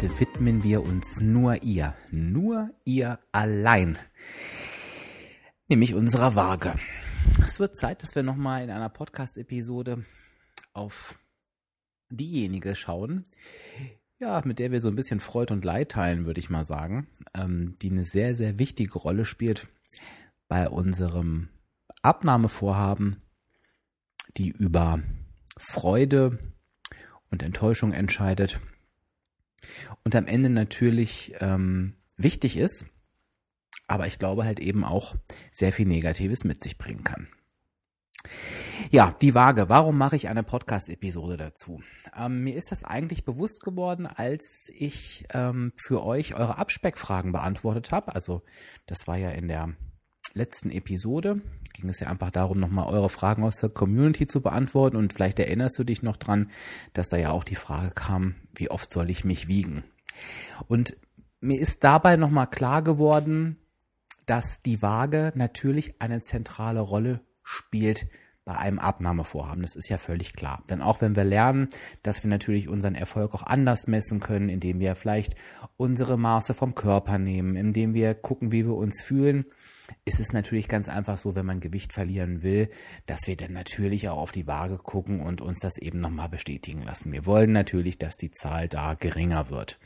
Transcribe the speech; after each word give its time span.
heute 0.00 0.18
widmen 0.18 0.62
wir 0.62 0.82
uns 0.82 1.20
nur 1.20 1.62
ihr, 1.62 1.94
nur 2.10 2.70
ihr 2.86 3.18
allein, 3.32 3.98
nämlich 5.68 5.92
unserer 5.92 6.34
Waage. 6.34 6.74
Es 7.44 7.60
wird 7.60 7.76
Zeit, 7.76 8.02
dass 8.02 8.14
wir 8.14 8.22
nochmal 8.22 8.64
in 8.64 8.70
einer 8.70 8.88
Podcast-Episode 8.88 10.02
auf 10.72 11.18
diejenige 12.08 12.76
schauen, 12.76 13.24
ja, 14.18 14.40
mit 14.42 14.58
der 14.58 14.72
wir 14.72 14.80
so 14.80 14.88
ein 14.88 14.96
bisschen 14.96 15.20
Freud 15.20 15.52
und 15.52 15.66
Leid 15.66 15.90
teilen, 15.90 16.24
würde 16.24 16.40
ich 16.40 16.48
mal 16.48 16.64
sagen, 16.64 17.06
ähm, 17.34 17.76
die 17.82 17.90
eine 17.90 18.04
sehr, 18.04 18.34
sehr 18.34 18.58
wichtige 18.58 18.98
Rolle 18.98 19.26
spielt 19.26 19.68
bei 20.48 20.66
unserem 20.66 21.50
Abnahmevorhaben, 22.00 23.20
die 24.38 24.48
über 24.48 25.02
Freude 25.58 26.38
und 27.30 27.42
Enttäuschung 27.42 27.92
entscheidet 27.92 28.62
und 30.04 30.14
am 30.14 30.26
Ende 30.26 30.50
natürlich 30.50 31.34
ähm, 31.40 31.94
wichtig 32.16 32.56
ist, 32.56 32.86
aber 33.86 34.06
ich 34.06 34.18
glaube 34.18 34.44
halt 34.44 34.60
eben 34.60 34.84
auch 34.84 35.16
sehr 35.52 35.72
viel 35.72 35.86
Negatives 35.86 36.44
mit 36.44 36.62
sich 36.62 36.78
bringen 36.78 37.04
kann. 37.04 37.28
Ja, 38.90 39.14
die 39.22 39.34
Waage. 39.34 39.68
Warum 39.68 39.96
mache 39.96 40.16
ich 40.16 40.28
eine 40.28 40.42
Podcast-Episode 40.42 41.36
dazu? 41.36 41.82
Ähm, 42.16 42.44
mir 42.44 42.54
ist 42.54 42.70
das 42.70 42.84
eigentlich 42.84 43.24
bewusst 43.24 43.62
geworden, 43.62 44.06
als 44.06 44.70
ich 44.74 45.24
ähm, 45.32 45.72
für 45.80 46.04
euch 46.04 46.34
eure 46.34 46.58
Abspeckfragen 46.58 47.32
beantwortet 47.32 47.92
habe. 47.92 48.14
Also 48.14 48.42
das 48.86 49.06
war 49.06 49.16
ja 49.16 49.30
in 49.30 49.48
der 49.48 49.74
letzten 50.34 50.70
Episode. 50.70 51.40
Ging 51.74 51.88
es 51.88 52.00
ja 52.00 52.08
einfach 52.08 52.30
darum, 52.30 52.58
nochmal 52.58 52.92
eure 52.92 53.10
Fragen 53.10 53.44
aus 53.44 53.56
der 53.56 53.70
Community 53.70 54.26
zu 54.26 54.40
beantworten. 54.40 54.96
Und 54.96 55.12
vielleicht 55.12 55.38
erinnerst 55.38 55.78
du 55.78 55.84
dich 55.84 56.02
noch 56.02 56.16
dran, 56.16 56.50
dass 56.92 57.08
da 57.08 57.16
ja 57.16 57.30
auch 57.30 57.44
die 57.44 57.54
Frage 57.54 57.90
kam, 57.92 58.34
wie 58.54 58.70
oft 58.70 58.90
soll 58.90 59.10
ich 59.10 59.24
mich 59.24 59.48
wiegen? 59.48 59.84
Und 60.68 60.96
mir 61.40 61.58
ist 61.58 61.84
dabei 61.84 62.16
nochmal 62.16 62.48
klar 62.48 62.82
geworden, 62.82 63.56
dass 64.26 64.62
die 64.62 64.82
Waage 64.82 65.32
natürlich 65.34 66.00
eine 66.00 66.22
zentrale 66.22 66.80
Rolle 66.80 67.20
spielt 67.42 68.06
bei 68.44 68.56
einem 68.56 68.78
Abnahmevorhaben. 68.78 69.62
Das 69.62 69.76
ist 69.76 69.88
ja 69.88 69.98
völlig 69.98 70.32
klar. 70.32 70.62
Denn 70.68 70.82
auch 70.82 71.00
wenn 71.00 71.16
wir 71.16 71.24
lernen, 71.24 71.68
dass 72.02 72.22
wir 72.22 72.30
natürlich 72.30 72.68
unseren 72.68 72.94
Erfolg 72.94 73.34
auch 73.34 73.42
anders 73.42 73.86
messen 73.86 74.20
können, 74.20 74.48
indem 74.48 74.80
wir 74.80 74.94
vielleicht 74.94 75.34
unsere 75.76 76.18
Maße 76.18 76.54
vom 76.54 76.74
Körper 76.74 77.18
nehmen, 77.18 77.56
indem 77.56 77.94
wir 77.94 78.14
gucken, 78.14 78.52
wie 78.52 78.66
wir 78.66 78.74
uns 78.74 79.02
fühlen, 79.02 79.46
ist 80.04 80.20
es 80.20 80.32
natürlich 80.32 80.68
ganz 80.68 80.88
einfach 80.88 81.18
so, 81.18 81.34
wenn 81.34 81.46
man 81.46 81.60
Gewicht 81.60 81.92
verlieren 81.92 82.42
will, 82.42 82.68
dass 83.06 83.26
wir 83.26 83.36
dann 83.36 83.52
natürlich 83.52 84.08
auch 84.08 84.18
auf 84.18 84.32
die 84.32 84.46
Waage 84.46 84.78
gucken 84.78 85.20
und 85.20 85.40
uns 85.40 85.58
das 85.60 85.78
eben 85.78 86.00
nochmal 86.00 86.28
bestätigen 86.28 86.82
lassen. 86.82 87.12
Wir 87.12 87.26
wollen 87.26 87.52
natürlich, 87.52 87.98
dass 87.98 88.16
die 88.16 88.30
Zahl 88.30 88.68
da 88.68 88.94
geringer 88.94 89.50
wird. 89.50 89.78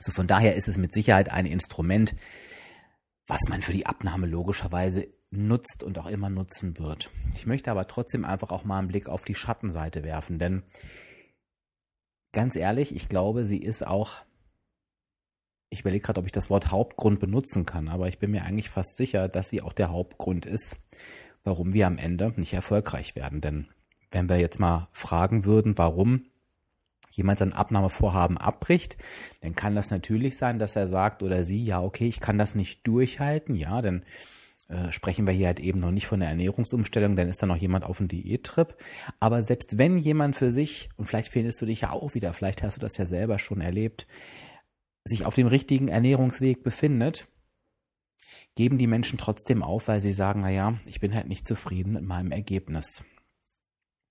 So 0.00 0.12
von 0.12 0.26
daher 0.26 0.56
ist 0.56 0.68
es 0.68 0.78
mit 0.78 0.94
Sicherheit 0.94 1.30
ein 1.30 1.46
Instrument, 1.46 2.16
was 3.26 3.40
man 3.48 3.62
für 3.62 3.72
die 3.72 3.86
Abnahme 3.86 4.26
logischerweise 4.26 5.08
nutzt 5.30 5.84
und 5.84 5.98
auch 5.98 6.06
immer 6.06 6.30
nutzen 6.30 6.78
wird. 6.78 7.10
Ich 7.34 7.46
möchte 7.46 7.70
aber 7.70 7.86
trotzdem 7.86 8.24
einfach 8.24 8.50
auch 8.50 8.64
mal 8.64 8.78
einen 8.78 8.88
Blick 8.88 9.08
auf 9.08 9.24
die 9.24 9.34
Schattenseite 9.34 10.02
werfen, 10.02 10.38
denn 10.38 10.62
ganz 12.32 12.56
ehrlich, 12.56 12.94
ich 12.94 13.08
glaube, 13.08 13.44
sie 13.44 13.58
ist 13.58 13.86
auch 13.86 14.22
ich 15.70 15.80
überlege 15.80 16.04
gerade, 16.04 16.20
ob 16.20 16.26
ich 16.26 16.32
das 16.32 16.50
Wort 16.50 16.70
Hauptgrund 16.70 17.20
benutzen 17.20 17.64
kann, 17.64 17.88
aber 17.88 18.08
ich 18.08 18.18
bin 18.18 18.32
mir 18.32 18.44
eigentlich 18.44 18.68
fast 18.68 18.96
sicher, 18.96 19.28
dass 19.28 19.48
sie 19.48 19.62
auch 19.62 19.72
der 19.72 19.90
Hauptgrund 19.90 20.44
ist, 20.44 20.76
warum 21.44 21.72
wir 21.72 21.86
am 21.86 21.96
Ende 21.96 22.32
nicht 22.36 22.52
erfolgreich 22.52 23.14
werden. 23.14 23.40
Denn 23.40 23.68
wenn 24.10 24.28
wir 24.28 24.38
jetzt 24.38 24.58
mal 24.58 24.88
fragen 24.92 25.44
würden, 25.44 25.78
warum 25.78 26.26
jemand 27.10 27.38
sein 27.38 27.52
Abnahmevorhaben 27.52 28.36
abbricht, 28.36 28.96
dann 29.40 29.54
kann 29.54 29.74
das 29.74 29.90
natürlich 29.90 30.36
sein, 30.36 30.58
dass 30.58 30.76
er 30.76 30.88
sagt 30.88 31.22
oder 31.22 31.44
sie, 31.44 31.64
ja, 31.64 31.80
okay, 31.82 32.08
ich 32.08 32.20
kann 32.20 32.38
das 32.38 32.54
nicht 32.54 32.86
durchhalten, 32.86 33.54
ja, 33.54 33.80
denn 33.82 34.04
äh, 34.68 34.92
sprechen 34.92 35.26
wir 35.26 35.34
hier 35.34 35.48
halt 35.48 35.60
eben 35.60 35.80
noch 35.80 35.90
nicht 35.90 36.06
von 36.06 36.20
der 36.20 36.28
Ernährungsumstellung, 36.28 37.16
dann 37.16 37.28
ist 37.28 37.42
da 37.42 37.46
noch 37.46 37.56
jemand 37.56 37.84
auf 37.84 37.98
dem 37.98 38.08
Diättrip. 38.08 38.76
Aber 39.18 39.42
selbst 39.42 39.78
wenn 39.78 39.96
jemand 39.96 40.36
für 40.36 40.52
sich, 40.52 40.88
und 40.96 41.08
vielleicht 41.08 41.28
findest 41.28 41.60
du 41.60 41.66
dich 41.66 41.82
ja 41.82 41.90
auch 41.90 42.14
wieder, 42.14 42.32
vielleicht 42.32 42.62
hast 42.62 42.76
du 42.76 42.80
das 42.80 42.96
ja 42.96 43.06
selber 43.06 43.38
schon 43.38 43.60
erlebt, 43.60 44.06
sich 45.04 45.24
auf 45.24 45.34
dem 45.34 45.46
richtigen 45.46 45.88
Ernährungsweg 45.88 46.62
befindet, 46.62 47.28
geben 48.54 48.78
die 48.78 48.86
Menschen 48.86 49.18
trotzdem 49.18 49.62
auf, 49.62 49.88
weil 49.88 50.00
sie 50.00 50.12
sagen, 50.12 50.42
naja, 50.42 50.74
ich 50.84 51.00
bin 51.00 51.14
halt 51.14 51.28
nicht 51.28 51.46
zufrieden 51.46 51.92
mit 51.92 52.04
meinem 52.04 52.32
Ergebnis. 52.32 53.04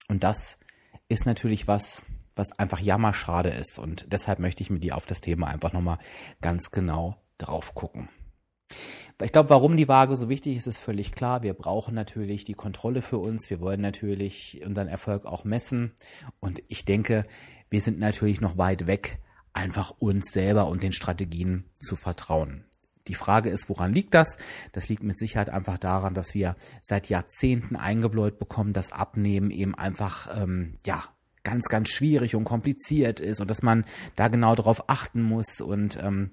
Und 0.08 0.24
das 0.24 0.58
ist 1.08 1.26
natürlich 1.26 1.68
was, 1.68 2.06
was 2.36 2.58
einfach 2.58 2.80
jammerschade 2.80 3.50
ist. 3.50 3.80
Und 3.80 4.12
deshalb 4.12 4.40
möchte 4.40 4.64
ich 4.64 4.70
mit 4.70 4.84
dir 4.84 4.96
auf 4.96 5.06
das 5.06 5.22
Thema 5.22 5.48
einfach 5.48 5.74
nochmal 5.74 6.00
ganz 6.42 6.72
genau 6.72 7.18
drauf 7.38 7.76
gucken. 7.76 8.10
Ich 9.22 9.34
glaube, 9.34 9.50
warum 9.50 9.76
die 9.76 9.90
Waage 9.90 10.16
so 10.16 10.30
wichtig 10.30 10.56
ist, 10.56 10.68
ist 10.68 10.78
völlig 10.78 11.12
klar. 11.12 11.44
Wir 11.44 11.54
brauchen 11.54 11.94
natürlich 11.94 12.46
die 12.46 12.54
Kontrolle 12.54 13.02
für 13.02 13.18
uns. 13.18 13.50
Wir 13.50 13.60
wollen 13.60 13.82
natürlich 13.82 14.62
unseren 14.66 14.88
Erfolg 14.88 15.26
auch 15.26 15.44
messen. 15.44 15.92
Und 16.40 16.64
ich 16.70 16.86
denke, 16.86 17.26
wir 17.70 17.82
sind 17.82 18.00
natürlich 18.00 18.40
noch 18.40 18.58
weit 18.58 18.88
weg 18.88 19.20
einfach 19.60 19.92
uns 20.00 20.32
selber 20.32 20.68
und 20.68 20.84
den 20.84 20.94
Strategien 20.94 21.66
zu 21.80 21.96
vertrauen. 21.96 22.64
Die 23.08 23.16
Frage 23.16 23.50
ist, 23.50 23.70
woran 23.70 23.92
liegt 23.92 24.14
das? 24.14 24.38
Das 24.72 24.88
liegt 24.88 25.04
mit 25.04 25.18
Sicherheit 25.18 25.50
einfach 25.50 25.78
daran, 25.78 26.14
dass 26.14 26.34
wir 26.34 26.56
seit 26.82 27.10
Jahrzehnten 27.10 27.76
eingebläut 27.76 28.40
bekommen, 28.40 28.72
dass 28.72 28.92
Abnehmen 28.92 29.52
eben 29.52 29.76
einfach, 29.76 30.42
ähm, 30.42 30.78
ja, 30.86 31.04
ganz, 31.44 31.70
ganz 31.70 31.90
schwierig 31.90 32.36
und 32.36 32.44
kompliziert 32.44 33.20
ist 33.20 33.42
und 33.42 33.50
dass 33.50 33.64
man 33.64 33.86
da 34.16 34.28
genau 34.28 34.56
darauf 34.56 34.90
achten 34.90 35.22
muss 35.22 35.62
und 35.62 35.98
ähm, 36.02 36.32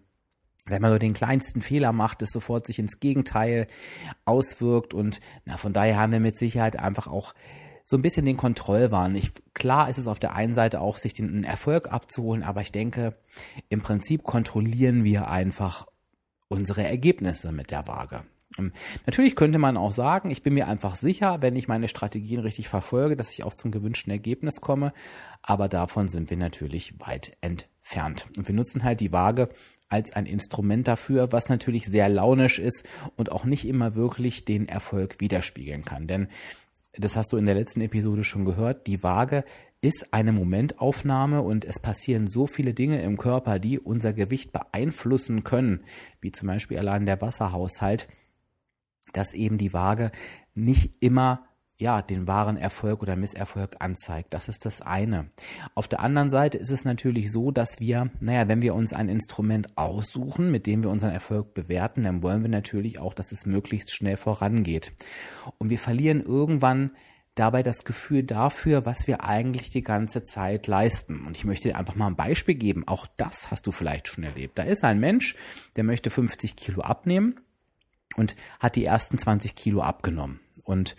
wenn 0.68 0.82
man 0.82 0.90
nur 0.90 0.98
den 0.98 1.14
kleinsten 1.14 1.60
Fehler 1.60 1.92
macht, 1.92 2.22
es 2.22 2.32
sofort 2.32 2.66
sich 2.66 2.80
ins 2.80 2.98
Gegenteil 2.98 3.68
auswirkt 4.24 4.94
und 4.94 5.20
na, 5.44 5.56
von 5.56 5.72
daher 5.72 5.96
haben 5.96 6.12
wir 6.12 6.20
mit 6.20 6.36
Sicherheit 6.36 6.76
einfach 6.76 7.06
auch 7.06 7.34
so 7.88 7.96
ein 7.96 8.02
bisschen 8.02 8.26
den 8.26 8.36
Kontrollwahn. 8.36 9.14
Ich, 9.14 9.30
klar 9.54 9.88
ist 9.88 9.98
es 9.98 10.08
auf 10.08 10.18
der 10.18 10.34
einen 10.34 10.54
Seite 10.54 10.80
auch, 10.80 10.96
sich 10.96 11.14
den 11.14 11.44
Erfolg 11.44 11.92
abzuholen, 11.92 12.42
aber 12.42 12.60
ich 12.60 12.72
denke, 12.72 13.14
im 13.68 13.80
Prinzip 13.80 14.24
kontrollieren 14.24 15.04
wir 15.04 15.28
einfach 15.28 15.86
unsere 16.48 16.82
Ergebnisse 16.82 17.52
mit 17.52 17.70
der 17.70 17.86
Waage. 17.86 18.24
Ähm, 18.58 18.72
natürlich 19.06 19.36
könnte 19.36 19.60
man 19.60 19.76
auch 19.76 19.92
sagen, 19.92 20.30
ich 20.32 20.42
bin 20.42 20.54
mir 20.54 20.66
einfach 20.66 20.96
sicher, 20.96 21.42
wenn 21.42 21.54
ich 21.54 21.68
meine 21.68 21.86
Strategien 21.86 22.40
richtig 22.40 22.68
verfolge, 22.68 23.14
dass 23.14 23.32
ich 23.32 23.44
auch 23.44 23.54
zum 23.54 23.70
gewünschten 23.70 24.10
Ergebnis 24.10 24.60
komme. 24.60 24.92
Aber 25.42 25.68
davon 25.68 26.08
sind 26.08 26.28
wir 26.28 26.36
natürlich 26.36 26.98
weit 26.98 27.36
entfernt. 27.40 28.26
Und 28.36 28.48
wir 28.48 28.54
nutzen 28.56 28.82
halt 28.82 28.98
die 28.98 29.12
Waage 29.12 29.48
als 29.88 30.12
ein 30.12 30.26
Instrument 30.26 30.88
dafür, 30.88 31.30
was 31.30 31.48
natürlich 31.48 31.86
sehr 31.86 32.08
launisch 32.08 32.58
ist 32.58 32.84
und 33.14 33.30
auch 33.30 33.44
nicht 33.44 33.64
immer 33.64 33.94
wirklich 33.94 34.44
den 34.44 34.68
Erfolg 34.68 35.20
widerspiegeln 35.20 35.84
kann. 35.84 36.08
Denn 36.08 36.26
das 36.98 37.16
hast 37.16 37.32
du 37.32 37.36
in 37.36 37.46
der 37.46 37.54
letzten 37.54 37.80
Episode 37.80 38.24
schon 38.24 38.44
gehört, 38.44 38.86
die 38.86 39.02
Waage 39.02 39.44
ist 39.80 40.12
eine 40.12 40.32
Momentaufnahme 40.32 41.42
und 41.42 41.64
es 41.64 41.80
passieren 41.80 42.26
so 42.26 42.46
viele 42.46 42.74
Dinge 42.74 43.02
im 43.02 43.18
Körper, 43.18 43.58
die 43.58 43.78
unser 43.78 44.12
Gewicht 44.12 44.52
beeinflussen 44.52 45.44
können, 45.44 45.80
wie 46.20 46.32
zum 46.32 46.48
Beispiel 46.48 46.78
allein 46.78 47.06
der 47.06 47.20
Wasserhaushalt, 47.20 48.08
dass 49.12 49.34
eben 49.34 49.58
die 49.58 49.72
Waage 49.72 50.10
nicht 50.54 50.94
immer 51.00 51.46
ja, 51.78 52.00
den 52.00 52.26
wahren 52.26 52.56
Erfolg 52.56 53.02
oder 53.02 53.16
Misserfolg 53.16 53.76
anzeigt. 53.80 54.32
Das 54.32 54.48
ist 54.48 54.64
das 54.64 54.80
eine. 54.80 55.30
Auf 55.74 55.88
der 55.88 56.00
anderen 56.00 56.30
Seite 56.30 56.56
ist 56.56 56.70
es 56.70 56.84
natürlich 56.84 57.30
so, 57.30 57.50
dass 57.50 57.80
wir, 57.80 58.10
naja, 58.18 58.48
wenn 58.48 58.62
wir 58.62 58.74
uns 58.74 58.94
ein 58.94 59.08
Instrument 59.08 59.76
aussuchen, 59.76 60.50
mit 60.50 60.66
dem 60.66 60.82
wir 60.82 60.90
unseren 60.90 61.12
Erfolg 61.12 61.52
bewerten, 61.52 62.04
dann 62.04 62.22
wollen 62.22 62.42
wir 62.42 62.48
natürlich 62.48 62.98
auch, 62.98 63.12
dass 63.12 63.30
es 63.30 63.44
möglichst 63.44 63.94
schnell 63.94 64.16
vorangeht. 64.16 64.92
Und 65.58 65.68
wir 65.68 65.78
verlieren 65.78 66.22
irgendwann 66.22 66.92
dabei 67.34 67.62
das 67.62 67.84
Gefühl 67.84 68.22
dafür, 68.22 68.86
was 68.86 69.06
wir 69.06 69.22
eigentlich 69.24 69.68
die 69.68 69.82
ganze 69.82 70.24
Zeit 70.24 70.66
leisten. 70.66 71.26
Und 71.26 71.36
ich 71.36 71.44
möchte 71.44 71.68
dir 71.68 71.76
einfach 71.76 71.94
mal 71.94 72.06
ein 72.06 72.16
Beispiel 72.16 72.54
geben. 72.54 72.88
Auch 72.88 73.06
das 73.18 73.50
hast 73.50 73.66
du 73.66 73.72
vielleicht 73.72 74.08
schon 74.08 74.24
erlebt. 74.24 74.58
Da 74.58 74.62
ist 74.62 74.82
ein 74.82 74.98
Mensch, 74.98 75.36
der 75.76 75.84
möchte 75.84 76.08
50 76.08 76.56
Kilo 76.56 76.80
abnehmen 76.80 77.38
und 78.16 78.34
hat 78.58 78.76
die 78.76 78.86
ersten 78.86 79.18
20 79.18 79.54
Kilo 79.54 79.82
abgenommen. 79.82 80.40
Und 80.66 80.96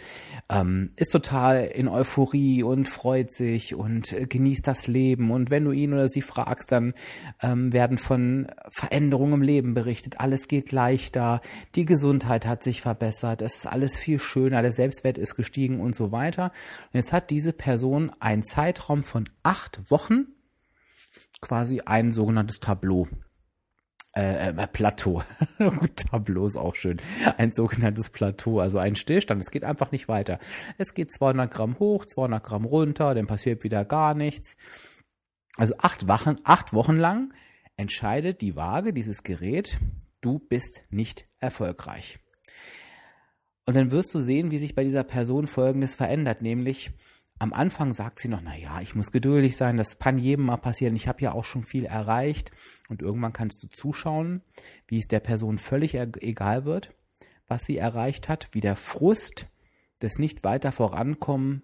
ähm, 0.50 0.92
ist 0.96 1.12
total 1.12 1.66
in 1.66 1.88
Euphorie 1.88 2.64
und 2.64 2.88
freut 2.88 3.32
sich 3.32 3.76
und 3.76 4.14
äh, 4.14 4.26
genießt 4.26 4.66
das 4.66 4.88
Leben. 4.88 5.32
Und 5.32 5.50
wenn 5.50 5.66
du 5.66 5.72
ihn 5.72 5.94
oder 5.94 6.08
sie 6.08 6.22
fragst, 6.22 6.72
dann 6.72 6.94
ähm, 7.42 7.74
werden 7.74 7.98
von 7.98 8.48
Veränderungen 8.70 9.34
im 9.34 9.42
Leben 9.42 9.74
berichtet. 9.74 10.20
Alles 10.20 10.48
geht 10.48 10.72
leichter, 10.72 11.42
die 11.76 11.86
Gesundheit 11.86 12.46
hat 12.46 12.64
sich 12.64 12.82
verbessert, 12.82 13.42
es 13.42 13.58
ist 13.58 13.68
alles 13.68 13.98
viel 13.98 14.20
schöner, 14.20 14.62
der 14.62 14.72
Selbstwert 14.72 15.18
ist 15.18 15.36
gestiegen 15.36 15.82
und 15.82 15.96
so 15.96 16.12
weiter. 16.12 16.52
Und 16.94 16.96
jetzt 16.96 17.14
hat 17.14 17.30
diese 17.30 17.54
Person 17.54 18.12
einen 18.20 18.44
Zeitraum 18.44 19.04
von 19.04 19.26
acht 19.44 19.92
Wochen 19.92 20.28
quasi 21.42 21.82
ein 21.86 22.12
sogenanntes 22.12 22.60
Tableau 22.60 23.08
äh, 24.18 24.50
äh, 24.50 24.68
Plateau. 24.68 25.22
Tableau 25.96 26.48
ist 26.48 26.58
auch 26.58 26.76
schön. 26.76 27.00
Ein 27.38 27.52
sogenanntes 27.52 28.10
Plateau, 28.10 28.60
also 28.60 28.80
ein 28.80 28.96
Stillstand. 28.96 29.42
Es 29.42 29.52
geht 29.52 29.64
einfach 29.64 29.92
nicht 29.92 30.08
weiter. 30.08 30.40
Es 30.78 30.94
geht 30.94 31.12
200 31.12 31.52
Gramm 31.52 31.78
hoch, 31.78 32.04
200 32.06 32.44
Gramm 32.44 32.66
runter, 32.66 33.14
dann 33.14 33.28
passiert 33.28 33.64
wieder 33.64 33.86
gar 33.86 34.16
nichts. 34.16 34.58
Also 35.56 35.76
acht 35.78 36.08
Wochen, 36.08 36.38
acht 36.44 36.74
Wochen 36.74 36.98
lang 36.98 37.34
entscheidet 37.76 38.42
die 38.42 38.56
Waage, 38.56 38.92
dieses 38.92 39.22
Gerät, 39.22 39.78
du 40.22 40.40
bist 40.40 40.84
nicht 40.90 41.26
erfolgreich. 41.40 42.20
Und 43.66 43.76
dann 43.76 43.92
wirst 43.92 44.16
du 44.16 44.20
sehen, 44.20 44.50
wie 44.50 44.58
sich 44.58 44.74
bei 44.74 44.84
dieser 44.84 45.04
Person 45.04 45.46
Folgendes 45.46 45.94
verändert, 45.94 46.42
nämlich 46.42 46.92
am 47.40 47.54
Anfang 47.54 47.94
sagt 47.94 48.20
sie 48.20 48.30
noch, 48.30 48.42
na 48.42 48.58
ja, 48.58 48.82
ich 48.82 48.96
muss 48.96 49.12
geduldig 49.12 49.56
sein, 49.56 49.78
das 49.78 50.00
kann 50.00 50.18
jedem 50.18 50.46
mal 50.46 50.58
passieren. 50.58 50.96
Ich 50.96 51.08
habe 51.08 51.22
ja 51.22 51.34
auch 51.34 51.44
schon 51.44 51.64
viel 51.64 51.86
erreicht 51.86 52.52
und 52.90 53.02
irgendwann 53.02 53.34
kannst 53.34 53.64
du 53.64 53.68
zuschauen, 53.68 54.42
wie 54.88 54.98
es 54.98 55.08
der 55.08 55.20
Person 55.20 55.58
völlig 55.58 55.96
egal 55.96 56.66
wird, 56.66 56.96
was 57.48 57.64
sie 57.64 57.78
erreicht 57.78 58.28
hat, 58.30 58.50
wie 58.52 58.62
der 58.62 58.76
Frust 58.76 59.48
des 60.02 60.18
nicht 60.18 60.44
weiter 60.44 60.72
vorankommens 60.72 61.64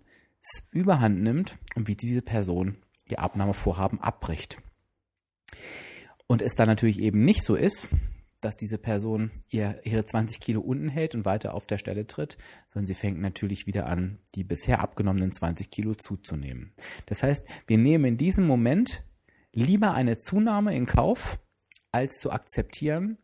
überhand 0.71 1.21
nimmt 1.21 1.57
und 1.75 1.87
wie 1.87 1.95
diese 1.95 2.21
Person 2.21 2.77
ihr 3.05 3.19
Abnahmevorhaben 3.19 3.99
abbricht. 3.99 4.61
Und 6.27 6.41
es 6.41 6.55
dann 6.55 6.67
natürlich 6.67 6.99
eben 6.99 7.23
nicht 7.23 7.43
so 7.43 7.55
ist, 7.55 7.87
dass 8.43 8.57
diese 8.57 8.77
Person 8.77 9.31
ihr, 9.49 9.79
ihre 9.83 10.05
20 10.05 10.39
Kilo 10.39 10.61
unten 10.61 10.89
hält 10.89 11.15
und 11.15 11.25
weiter 11.25 11.53
auf 11.53 11.65
der 11.65 11.77
Stelle 11.77 12.05
tritt, 12.07 12.37
sondern 12.73 12.87
sie 12.87 12.93
fängt 12.93 13.19
natürlich 13.19 13.67
wieder 13.67 13.87
an, 13.87 14.19
die 14.35 14.43
bisher 14.43 14.79
abgenommenen 14.81 15.31
20 15.31 15.71
Kilo 15.71 15.95
zuzunehmen. 15.95 16.73
Das 17.05 17.23
heißt, 17.23 17.45
wir 17.67 17.77
nehmen 17.77 18.05
in 18.05 18.17
diesem 18.17 18.45
Moment 18.45 19.03
lieber 19.53 19.93
eine 19.93 20.17
Zunahme 20.17 20.75
in 20.75 20.85
Kauf, 20.85 21.39
als 21.91 22.19
zu 22.19 22.31
akzeptieren, 22.31 23.17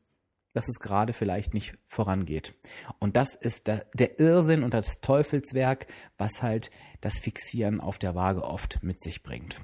dass 0.54 0.68
es 0.68 0.80
gerade 0.80 1.13
vielleicht 1.13 1.54
nicht 1.54 1.74
vorangeht. 1.88 2.54
Und 3.00 3.15
das 3.15 3.36
ist 3.36 3.68
der, 3.68 3.86
der 3.94 4.19
Irrsinn 4.19 4.63
und 4.63 4.74
das 4.74 5.01
Teufelswerk, 5.01 5.88
was 6.18 6.42
halt 6.42 6.72
das 7.01 7.19
Fixieren 7.19 7.81
auf 7.81 7.98
der 7.98 8.15
Waage 8.15 8.44
oft 8.44 8.81
mit 8.83 9.01
sich 9.01 9.24
bringt. 9.24 9.62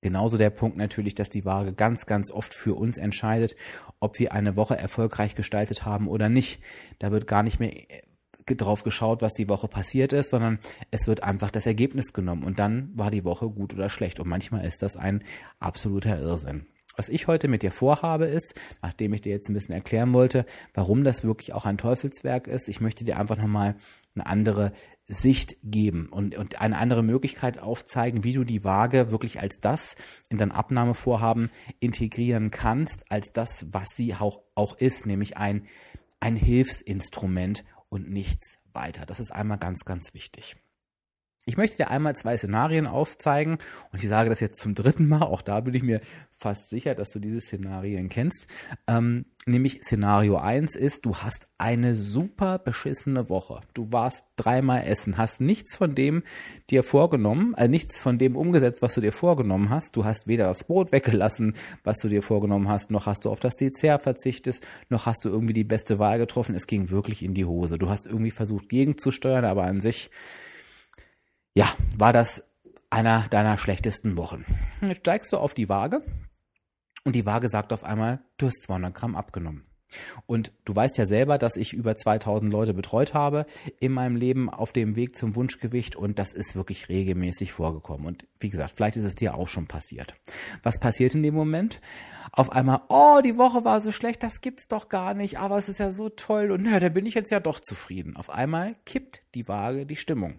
Genauso 0.00 0.38
der 0.38 0.50
Punkt 0.50 0.76
natürlich, 0.76 1.14
dass 1.14 1.28
die 1.28 1.44
Waage 1.44 1.72
ganz, 1.72 2.06
ganz 2.06 2.30
oft 2.30 2.54
für 2.54 2.74
uns 2.74 2.98
entscheidet, 2.98 3.56
ob 3.98 4.18
wir 4.18 4.32
eine 4.32 4.56
Woche 4.56 4.76
erfolgreich 4.76 5.34
gestaltet 5.34 5.84
haben 5.84 6.06
oder 6.06 6.28
nicht. 6.28 6.62
Da 7.00 7.10
wird 7.10 7.26
gar 7.26 7.42
nicht 7.42 7.58
mehr 7.58 7.74
äh, 7.74 8.02
drauf 8.46 8.84
geschaut, 8.84 9.22
was 9.22 9.34
die 9.34 9.48
Woche 9.48 9.68
passiert 9.68 10.12
ist, 10.12 10.30
sondern 10.30 10.58
es 10.90 11.06
wird 11.06 11.22
einfach 11.22 11.50
das 11.50 11.66
Ergebnis 11.66 12.12
genommen 12.12 12.44
und 12.44 12.58
dann 12.58 12.90
war 12.94 13.10
die 13.10 13.24
Woche 13.24 13.48
gut 13.50 13.74
oder 13.74 13.88
schlecht. 13.88 14.20
Und 14.20 14.28
manchmal 14.28 14.64
ist 14.64 14.82
das 14.82 14.96
ein 14.96 15.24
absoluter 15.58 16.18
Irrsinn. 16.18 16.66
Was 16.96 17.08
ich 17.08 17.26
heute 17.28 17.46
mit 17.46 17.62
dir 17.62 17.70
vorhabe 17.70 18.26
ist, 18.26 18.54
nachdem 18.82 19.12
ich 19.14 19.20
dir 19.20 19.30
jetzt 19.30 19.48
ein 19.48 19.54
bisschen 19.54 19.74
erklären 19.74 20.14
wollte, 20.14 20.46
warum 20.74 21.04
das 21.04 21.22
wirklich 21.22 21.52
auch 21.52 21.64
ein 21.64 21.78
Teufelswerk 21.78 22.48
ist, 22.48 22.68
ich 22.68 22.80
möchte 22.80 23.04
dir 23.04 23.18
einfach 23.18 23.36
nochmal 23.36 23.76
eine 24.14 24.26
andere 24.26 24.72
Sicht 25.08 25.56
geben 25.62 26.08
und, 26.10 26.36
und 26.36 26.60
eine 26.60 26.76
andere 26.76 27.02
Möglichkeit 27.02 27.58
aufzeigen, 27.58 28.24
wie 28.24 28.34
du 28.34 28.44
die 28.44 28.62
Waage 28.62 29.10
wirklich 29.10 29.40
als 29.40 29.58
das 29.60 29.96
in 30.28 30.36
dein 30.36 30.52
Abnahmevorhaben 30.52 31.50
integrieren 31.80 32.50
kannst, 32.50 33.10
als 33.10 33.32
das, 33.32 33.66
was 33.72 33.88
sie 33.96 34.14
auch, 34.14 34.42
auch 34.54 34.76
ist, 34.76 35.06
nämlich 35.06 35.38
ein, 35.38 35.66
ein 36.20 36.36
Hilfsinstrument 36.36 37.64
und 37.88 38.10
nichts 38.10 38.58
weiter. 38.74 39.06
Das 39.06 39.18
ist 39.18 39.32
einmal 39.32 39.58
ganz, 39.58 39.86
ganz 39.86 40.12
wichtig. 40.12 40.56
Ich 41.48 41.56
möchte 41.56 41.78
dir 41.78 41.88
einmal 41.88 42.14
zwei 42.14 42.36
Szenarien 42.36 42.86
aufzeigen 42.86 43.56
und 43.90 44.02
ich 44.02 44.08
sage 44.10 44.28
das 44.28 44.38
jetzt 44.40 44.60
zum 44.60 44.74
dritten 44.74 45.08
Mal, 45.08 45.22
auch 45.22 45.40
da 45.40 45.60
bin 45.60 45.72
ich 45.72 45.82
mir 45.82 46.02
fast 46.36 46.68
sicher, 46.68 46.94
dass 46.94 47.08
du 47.08 47.20
diese 47.20 47.40
Szenarien 47.40 48.10
kennst. 48.10 48.48
Ähm, 48.86 49.24
nämlich 49.46 49.80
Szenario 49.82 50.36
1 50.36 50.76
ist, 50.76 51.06
du 51.06 51.16
hast 51.16 51.46
eine 51.56 51.94
super 51.94 52.58
beschissene 52.58 53.30
Woche. 53.30 53.60
Du 53.72 53.90
warst 53.90 54.26
dreimal 54.36 54.84
essen, 54.84 55.16
hast 55.16 55.40
nichts 55.40 55.74
von 55.74 55.94
dem 55.94 56.22
dir 56.68 56.82
vorgenommen, 56.82 57.54
äh, 57.54 57.66
nichts 57.66 57.98
von 57.98 58.18
dem 58.18 58.36
umgesetzt, 58.36 58.82
was 58.82 58.94
du 58.94 59.00
dir 59.00 59.12
vorgenommen 59.12 59.70
hast. 59.70 59.96
Du 59.96 60.04
hast 60.04 60.26
weder 60.26 60.48
das 60.48 60.64
Brot 60.64 60.92
weggelassen, 60.92 61.54
was 61.82 61.96
du 62.00 62.10
dir 62.10 62.20
vorgenommen 62.20 62.68
hast, 62.68 62.90
noch 62.90 63.06
hast 63.06 63.24
du 63.24 63.30
auf 63.30 63.40
das 63.40 63.56
Dessert 63.56 64.02
verzichtet, 64.02 64.60
noch 64.90 65.06
hast 65.06 65.24
du 65.24 65.30
irgendwie 65.30 65.54
die 65.54 65.64
beste 65.64 65.98
Wahl 65.98 66.18
getroffen. 66.18 66.54
Es 66.54 66.66
ging 66.66 66.90
wirklich 66.90 67.22
in 67.22 67.32
die 67.32 67.46
Hose. 67.46 67.78
Du 67.78 67.88
hast 67.88 68.04
irgendwie 68.06 68.32
versucht 68.32 68.68
gegenzusteuern, 68.68 69.46
aber 69.46 69.64
an 69.64 69.80
sich 69.80 70.10
ja, 71.58 71.66
war 71.96 72.12
das 72.12 72.48
einer 72.88 73.26
deiner 73.30 73.58
schlechtesten 73.58 74.16
Wochen. 74.16 74.44
Jetzt 74.80 75.00
steigst 75.00 75.32
du 75.32 75.38
auf 75.38 75.54
die 75.54 75.68
Waage 75.68 76.04
und 77.02 77.16
die 77.16 77.26
Waage 77.26 77.48
sagt 77.48 77.72
auf 77.72 77.82
einmal, 77.82 78.20
du 78.36 78.46
hast 78.46 78.62
200 78.62 78.94
Gramm 78.94 79.16
abgenommen. 79.16 79.64
Und 80.26 80.52
du 80.64 80.76
weißt 80.76 80.98
ja 80.98 81.04
selber, 81.04 81.36
dass 81.36 81.56
ich 81.56 81.72
über 81.72 81.96
2000 81.96 82.52
Leute 82.52 82.74
betreut 82.74 83.12
habe 83.12 83.44
in 83.80 83.90
meinem 83.90 84.14
Leben 84.14 84.48
auf 84.48 84.72
dem 84.72 84.94
Weg 84.94 85.16
zum 85.16 85.34
Wunschgewicht 85.34 85.96
und 85.96 86.20
das 86.20 86.32
ist 86.32 86.54
wirklich 86.54 86.88
regelmäßig 86.88 87.50
vorgekommen. 87.50 88.06
Und 88.06 88.28
wie 88.38 88.50
gesagt, 88.50 88.74
vielleicht 88.76 88.96
ist 88.96 89.04
es 89.04 89.16
dir 89.16 89.34
auch 89.34 89.48
schon 89.48 89.66
passiert. 89.66 90.14
Was 90.62 90.78
passiert 90.78 91.16
in 91.16 91.24
dem 91.24 91.34
Moment? 91.34 91.80
Auf 92.30 92.52
einmal, 92.52 92.82
oh, 92.88 93.20
die 93.24 93.36
Woche 93.36 93.64
war 93.64 93.80
so 93.80 93.90
schlecht, 93.90 94.22
das 94.22 94.42
gibt's 94.42 94.68
doch 94.68 94.88
gar 94.88 95.12
nicht, 95.12 95.40
aber 95.40 95.58
es 95.58 95.68
ist 95.68 95.78
ja 95.78 95.90
so 95.90 96.08
toll 96.08 96.52
und 96.52 96.62
na, 96.62 96.78
da 96.78 96.88
bin 96.88 97.04
ich 97.04 97.14
jetzt 97.14 97.32
ja 97.32 97.40
doch 97.40 97.58
zufrieden. 97.58 98.16
Auf 98.16 98.30
einmal 98.30 98.74
kippt 98.84 99.22
die 99.34 99.48
Waage 99.48 99.86
die 99.86 99.96
Stimmung. 99.96 100.38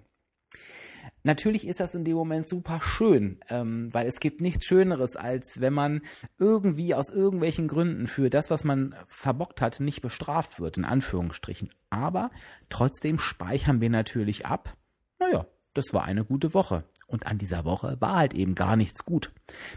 Natürlich 1.23 1.67
ist 1.67 1.79
das 1.79 1.95
in 1.95 2.05
dem 2.05 2.15
Moment 2.15 2.47
super 2.47 2.79
schön, 2.81 3.39
ähm, 3.49 3.93
weil 3.93 4.07
es 4.07 4.19
gibt 4.19 4.41
nichts 4.41 4.65
Schöneres, 4.65 5.15
als 5.15 5.59
wenn 5.59 5.73
man 5.73 6.01
irgendwie 6.37 6.95
aus 6.95 7.09
irgendwelchen 7.09 7.67
Gründen 7.67 8.07
für 8.07 8.29
das, 8.29 8.49
was 8.49 8.63
man 8.63 8.95
verbockt 9.07 9.61
hat, 9.61 9.79
nicht 9.79 10.01
bestraft 10.01 10.59
wird, 10.59 10.77
in 10.77 10.85
Anführungsstrichen. 10.85 11.71
Aber 11.89 12.31
trotzdem 12.69 13.19
speichern 13.19 13.81
wir 13.81 13.89
natürlich 13.89 14.45
ab, 14.45 14.77
naja, 15.19 15.45
das 15.73 15.93
war 15.93 16.05
eine 16.05 16.23
gute 16.23 16.53
Woche. 16.53 16.83
Und 17.07 17.25
an 17.25 17.37
dieser 17.37 17.65
Woche 17.65 17.97
war 17.99 18.17
halt 18.17 18.33
eben 18.33 18.55
gar 18.55 18.75
nichts 18.75 19.03
gut. 19.03 19.31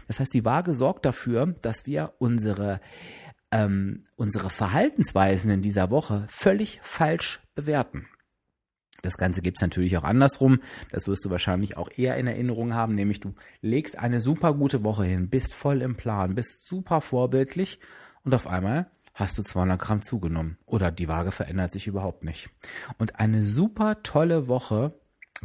Das 0.07 0.19
heißt, 0.19 0.33
die 0.33 0.45
Waage 0.45 0.73
sorgt 0.73 1.05
dafür, 1.05 1.55
dass 1.61 1.85
wir 1.85 2.13
unsere, 2.19 2.79
ähm, 3.51 4.05
unsere 4.15 4.49
Verhaltensweisen 4.49 5.51
in 5.51 5.61
dieser 5.61 5.89
Woche 5.89 6.25
völlig 6.29 6.79
falsch 6.83 7.41
bewerten. 7.55 8.07
Das 9.03 9.17
Ganze 9.17 9.41
gibt's 9.41 9.61
natürlich 9.61 9.97
auch 9.97 10.03
andersrum. 10.03 10.61
Das 10.91 11.07
wirst 11.07 11.25
du 11.25 11.29
wahrscheinlich 11.29 11.77
auch 11.77 11.89
eher 11.95 12.15
in 12.15 12.25
Erinnerung 12.25 12.73
haben, 12.73 12.95
nämlich 12.95 13.19
du 13.19 13.35
legst 13.61 13.99
eine 13.99 14.19
super 14.19 14.53
gute 14.53 14.83
Woche 14.83 15.03
hin, 15.03 15.29
bist 15.29 15.53
voll 15.53 15.83
im 15.83 15.95
Plan, 15.95 16.33
bist 16.33 16.65
super 16.65 17.01
vorbildlich 17.01 17.79
und 18.23 18.33
auf 18.33 18.47
einmal 18.47 18.87
hast 19.13 19.37
du 19.37 19.43
200 19.43 19.79
Gramm 19.79 20.01
zugenommen 20.01 20.57
oder 20.65 20.89
die 20.89 21.07
Waage 21.07 21.31
verändert 21.31 21.73
sich 21.73 21.85
überhaupt 21.85 22.23
nicht. 22.23 22.49
Und 22.97 23.19
eine 23.19 23.43
super 23.43 24.01
tolle 24.03 24.47
Woche 24.47 24.93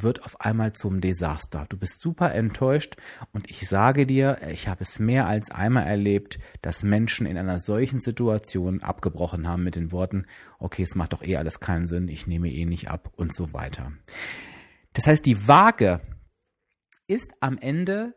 wird 0.02 0.24
auf 0.24 0.40
einmal 0.40 0.72
zum 0.72 1.00
Desaster. 1.00 1.66
Du 1.68 1.76
bist 1.76 2.00
super 2.00 2.34
enttäuscht 2.34 2.96
und 3.32 3.50
ich 3.50 3.68
sage 3.68 4.06
dir, 4.06 4.38
ich 4.50 4.68
habe 4.68 4.82
es 4.82 4.98
mehr 4.98 5.26
als 5.26 5.50
einmal 5.50 5.86
erlebt, 5.86 6.38
dass 6.62 6.82
Menschen 6.82 7.26
in 7.26 7.38
einer 7.38 7.60
solchen 7.60 8.00
Situation 8.00 8.82
abgebrochen 8.82 9.48
haben 9.48 9.64
mit 9.64 9.76
den 9.76 9.92
Worten, 9.92 10.26
okay, 10.58 10.82
es 10.82 10.94
macht 10.94 11.12
doch 11.12 11.22
eh 11.22 11.36
alles 11.36 11.60
keinen 11.60 11.86
Sinn, 11.86 12.08
ich 12.08 12.26
nehme 12.26 12.50
eh 12.50 12.64
nicht 12.64 12.88
ab 12.90 13.12
und 13.16 13.34
so 13.34 13.52
weiter. 13.52 13.92
Das 14.92 15.06
heißt, 15.06 15.24
die 15.26 15.46
Waage 15.46 16.00
ist 17.06 17.32
am 17.40 17.58
Ende, 17.58 18.14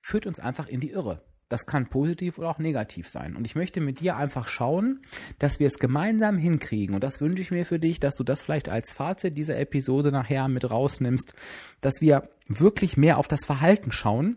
führt 0.00 0.26
uns 0.26 0.40
einfach 0.40 0.66
in 0.66 0.80
die 0.80 0.90
Irre. 0.90 1.24
Das 1.48 1.66
kann 1.66 1.88
positiv 1.88 2.38
oder 2.38 2.50
auch 2.50 2.58
negativ 2.58 3.08
sein. 3.08 3.36
Und 3.36 3.44
ich 3.44 3.54
möchte 3.54 3.80
mit 3.80 4.00
dir 4.00 4.16
einfach 4.16 4.48
schauen, 4.48 5.02
dass 5.38 5.60
wir 5.60 5.66
es 5.66 5.78
gemeinsam 5.78 6.38
hinkriegen. 6.38 6.94
Und 6.94 7.04
das 7.04 7.20
wünsche 7.20 7.42
ich 7.42 7.50
mir 7.50 7.66
für 7.66 7.78
dich, 7.78 8.00
dass 8.00 8.16
du 8.16 8.24
das 8.24 8.42
vielleicht 8.42 8.68
als 8.68 8.92
Fazit 8.92 9.36
dieser 9.36 9.58
Episode 9.58 10.10
nachher 10.10 10.48
mit 10.48 10.70
rausnimmst, 10.70 11.34
dass 11.80 12.00
wir 12.00 12.30
wirklich 12.46 12.96
mehr 12.96 13.18
auf 13.18 13.28
das 13.28 13.44
Verhalten 13.44 13.92
schauen 13.92 14.36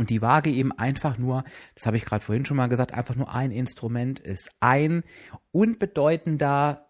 und 0.00 0.08
die 0.08 0.22
Waage 0.22 0.50
eben 0.50 0.72
einfach 0.72 1.18
nur, 1.18 1.44
das 1.74 1.84
habe 1.84 1.98
ich 1.98 2.06
gerade 2.06 2.24
vorhin 2.24 2.46
schon 2.46 2.56
mal 2.56 2.68
gesagt, 2.68 2.94
einfach 2.94 3.16
nur 3.16 3.34
ein 3.34 3.50
Instrument 3.50 4.18
ist. 4.18 4.50
Ein 4.60 5.04
unbedeutender 5.52 6.88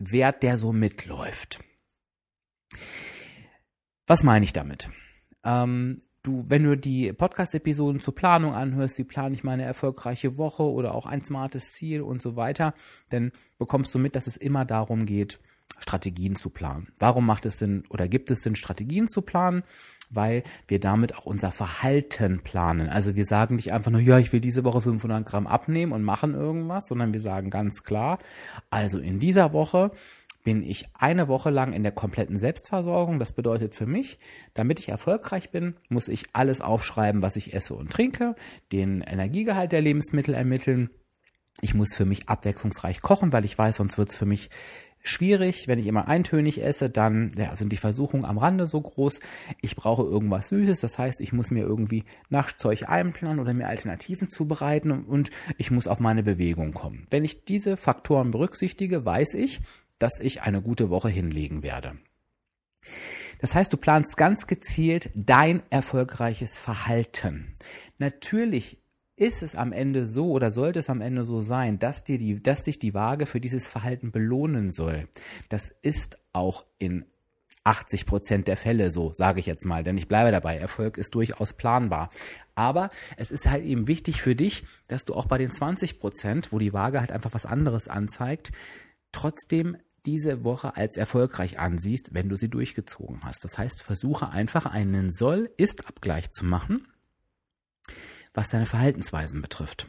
Wert, 0.00 0.42
der 0.42 0.56
so 0.56 0.72
mitläuft. 0.72 1.60
Was 4.06 4.24
meine 4.24 4.44
ich 4.44 4.52
damit? 4.52 4.88
Ähm, 5.44 6.00
du, 6.22 6.44
wenn 6.48 6.64
du 6.64 6.76
die 6.76 7.12
Podcast-Episoden 7.12 8.00
zur 8.00 8.14
Planung 8.14 8.54
anhörst, 8.54 8.98
wie 8.98 9.04
plane 9.04 9.34
ich 9.34 9.44
meine 9.44 9.62
erfolgreiche 9.62 10.36
Woche 10.36 10.62
oder 10.62 10.94
auch 10.94 11.06
ein 11.06 11.24
smartes 11.24 11.72
Ziel 11.72 12.02
und 12.02 12.20
so 12.20 12.36
weiter, 12.36 12.74
dann 13.08 13.32
bekommst 13.58 13.94
du 13.94 13.98
mit, 13.98 14.16
dass 14.16 14.26
es 14.26 14.36
immer 14.36 14.64
darum 14.64 15.06
geht, 15.06 15.38
Strategien 15.78 16.36
zu 16.36 16.50
planen. 16.50 16.88
Warum 16.98 17.24
macht 17.24 17.46
es 17.46 17.58
Sinn 17.58 17.84
oder 17.88 18.06
gibt 18.06 18.30
es 18.30 18.42
Sinn, 18.42 18.54
Strategien 18.54 19.08
zu 19.08 19.22
planen? 19.22 19.62
Weil 20.10 20.42
wir 20.66 20.80
damit 20.80 21.16
auch 21.16 21.24
unser 21.24 21.52
Verhalten 21.52 22.40
planen. 22.42 22.88
Also 22.88 23.14
wir 23.14 23.24
sagen 23.24 23.56
nicht 23.56 23.72
einfach 23.72 23.90
nur, 23.90 24.00
ja, 24.00 24.18
ich 24.18 24.32
will 24.32 24.40
diese 24.40 24.64
Woche 24.64 24.80
500 24.80 25.24
Gramm 25.24 25.46
abnehmen 25.46 25.92
und 25.92 26.02
machen 26.02 26.34
irgendwas, 26.34 26.86
sondern 26.86 27.14
wir 27.14 27.20
sagen 27.20 27.48
ganz 27.48 27.84
klar, 27.84 28.18
also 28.70 28.98
in 28.98 29.20
dieser 29.20 29.52
Woche 29.52 29.92
bin 30.42 30.62
ich 30.62 30.84
eine 30.94 31.28
Woche 31.28 31.50
lang 31.50 31.72
in 31.72 31.82
der 31.82 31.92
kompletten 31.92 32.38
Selbstversorgung. 32.38 33.18
Das 33.18 33.32
bedeutet 33.32 33.74
für 33.74 33.86
mich, 33.86 34.18
damit 34.54 34.78
ich 34.78 34.88
erfolgreich 34.88 35.50
bin, 35.50 35.76
muss 35.88 36.08
ich 36.08 36.24
alles 36.32 36.60
aufschreiben, 36.60 37.22
was 37.22 37.36
ich 37.36 37.54
esse 37.54 37.74
und 37.74 37.90
trinke, 37.90 38.34
den 38.72 39.02
Energiegehalt 39.02 39.72
der 39.72 39.82
Lebensmittel 39.82 40.34
ermitteln. 40.34 40.90
Ich 41.60 41.74
muss 41.74 41.94
für 41.94 42.06
mich 42.06 42.28
abwechslungsreich 42.28 43.02
kochen, 43.02 43.32
weil 43.32 43.44
ich 43.44 43.56
weiß, 43.56 43.76
sonst 43.76 43.98
wird 43.98 44.10
es 44.10 44.16
für 44.16 44.26
mich 44.26 44.50
schwierig. 45.02 45.66
Wenn 45.66 45.78
ich 45.78 45.86
immer 45.86 46.08
eintönig 46.08 46.62
esse, 46.62 46.90
dann 46.90 47.30
ja, 47.36 47.54
sind 47.56 47.72
die 47.72 47.76
Versuchungen 47.76 48.24
am 48.24 48.38
Rande 48.38 48.66
so 48.66 48.80
groß. 48.80 49.20
Ich 49.60 49.76
brauche 49.76 50.02
irgendwas 50.02 50.48
Süßes, 50.48 50.80
das 50.80 50.98
heißt, 50.98 51.20
ich 51.20 51.32
muss 51.32 51.50
mir 51.50 51.62
irgendwie 51.62 52.04
Naschzeug 52.28 52.88
einplanen 52.88 53.40
oder 53.40 53.54
mir 53.54 53.68
Alternativen 53.68 54.28
zubereiten 54.28 54.90
und 54.90 55.30
ich 55.58 55.70
muss 55.70 55.88
auf 55.88 56.00
meine 56.00 56.22
Bewegung 56.22 56.72
kommen. 56.72 57.06
Wenn 57.10 57.24
ich 57.24 57.44
diese 57.44 57.76
Faktoren 57.76 58.30
berücksichtige, 58.30 59.04
weiß 59.04 59.34
ich, 59.34 59.60
dass 60.00 60.18
ich 60.18 60.42
eine 60.42 60.60
gute 60.60 60.90
Woche 60.90 61.08
hinlegen 61.08 61.62
werde. 61.62 61.96
Das 63.38 63.54
heißt, 63.54 63.72
du 63.72 63.76
planst 63.76 64.16
ganz 64.16 64.46
gezielt 64.46 65.10
dein 65.14 65.62
erfolgreiches 65.70 66.58
Verhalten. 66.58 67.54
Natürlich 67.98 68.78
ist 69.16 69.42
es 69.42 69.54
am 69.54 69.72
Ende 69.72 70.06
so 70.06 70.30
oder 70.30 70.50
sollte 70.50 70.78
es 70.78 70.88
am 70.88 71.02
Ende 71.02 71.24
so 71.24 71.42
sein, 71.42 71.78
dass 71.78 72.04
dir 72.04 72.18
die, 72.18 72.42
dass 72.42 72.62
dich 72.62 72.78
die 72.78 72.94
Waage 72.94 73.26
für 73.26 73.40
dieses 73.40 73.66
Verhalten 73.66 74.12
belohnen 74.12 74.72
soll. 74.72 75.08
Das 75.50 75.70
ist 75.82 76.18
auch 76.32 76.64
in 76.78 77.04
80 77.64 78.06
Prozent 78.06 78.48
der 78.48 78.56
Fälle 78.56 78.90
so, 78.90 79.12
sage 79.12 79.40
ich 79.40 79.46
jetzt 79.46 79.66
mal, 79.66 79.84
denn 79.84 79.98
ich 79.98 80.08
bleibe 80.08 80.30
dabei. 80.30 80.56
Erfolg 80.56 80.96
ist 80.96 81.14
durchaus 81.14 81.52
planbar. 81.52 82.08
Aber 82.54 82.90
es 83.16 83.30
ist 83.30 83.48
halt 83.48 83.64
eben 83.64 83.86
wichtig 83.88 84.22
für 84.22 84.34
dich, 84.34 84.64
dass 84.88 85.04
du 85.04 85.14
auch 85.14 85.26
bei 85.26 85.38
den 85.38 85.50
20 85.50 86.00
Prozent, 86.00 86.52
wo 86.52 86.58
die 86.58 86.72
Waage 86.72 87.00
halt 87.00 87.12
einfach 87.12 87.34
was 87.34 87.46
anderes 87.46 87.88
anzeigt, 87.88 88.52
trotzdem 89.12 89.76
diese 90.06 90.44
Woche 90.44 90.76
als 90.76 90.96
erfolgreich 90.96 91.58
ansiehst, 91.58 92.14
wenn 92.14 92.28
du 92.28 92.36
sie 92.36 92.48
durchgezogen 92.48 93.20
hast. 93.22 93.44
Das 93.44 93.58
heißt, 93.58 93.82
versuche 93.82 94.30
einfach 94.30 94.66
einen 94.66 95.10
Soll-Ist-Abgleich 95.10 96.30
zu 96.32 96.44
machen, 96.44 96.86
was 98.34 98.50
deine 98.50 98.66
Verhaltensweisen 98.66 99.42
betrifft. 99.42 99.86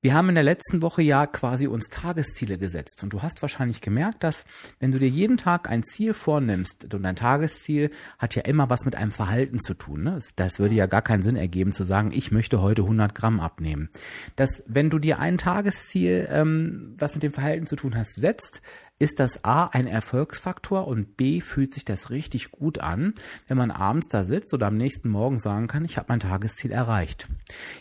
Wir 0.00 0.14
haben 0.14 0.28
in 0.28 0.36
der 0.36 0.44
letzten 0.44 0.80
Woche 0.80 1.02
ja 1.02 1.26
quasi 1.26 1.66
uns 1.66 1.88
Tagesziele 1.88 2.56
gesetzt 2.56 3.02
und 3.02 3.12
du 3.12 3.22
hast 3.22 3.42
wahrscheinlich 3.42 3.80
gemerkt, 3.80 4.22
dass 4.22 4.44
wenn 4.78 4.92
du 4.92 5.00
dir 5.00 5.08
jeden 5.08 5.36
Tag 5.36 5.68
ein 5.68 5.82
Ziel 5.82 6.14
vornimmst 6.14 6.94
und 6.94 7.02
dein 7.02 7.16
Tagesziel 7.16 7.90
hat 8.16 8.36
ja 8.36 8.42
immer 8.42 8.70
was 8.70 8.84
mit 8.84 8.94
einem 8.94 9.10
Verhalten 9.10 9.58
zu 9.58 9.74
tun. 9.74 10.04
Ne? 10.04 10.20
Das 10.36 10.60
würde 10.60 10.76
ja 10.76 10.86
gar 10.86 11.02
keinen 11.02 11.24
Sinn 11.24 11.34
ergeben 11.34 11.72
zu 11.72 11.82
sagen, 11.82 12.12
ich 12.12 12.30
möchte 12.30 12.60
heute 12.60 12.82
100 12.82 13.12
Gramm 13.12 13.40
abnehmen. 13.40 13.88
Dass 14.36 14.62
wenn 14.68 14.88
du 14.88 15.00
dir 15.00 15.18
ein 15.18 15.36
Tagesziel, 15.36 16.28
ähm, 16.30 16.94
was 16.96 17.14
mit 17.14 17.24
dem 17.24 17.32
Verhalten 17.32 17.66
zu 17.66 17.74
tun 17.74 17.96
hast, 17.96 18.14
setzt, 18.14 18.62
ist 18.98 19.20
das 19.20 19.44
A 19.44 19.66
ein 19.66 19.86
Erfolgsfaktor 19.86 20.86
und 20.86 21.16
B 21.16 21.40
fühlt 21.40 21.72
sich 21.72 21.84
das 21.84 22.10
richtig 22.10 22.50
gut 22.50 22.78
an, 22.78 23.14
wenn 23.46 23.56
man 23.56 23.70
abends 23.70 24.08
da 24.08 24.24
sitzt 24.24 24.52
oder 24.54 24.66
am 24.66 24.76
nächsten 24.76 25.08
Morgen 25.08 25.38
sagen 25.38 25.68
kann, 25.68 25.84
ich 25.84 25.96
habe 25.96 26.06
mein 26.08 26.20
Tagesziel 26.20 26.72
erreicht. 26.72 27.28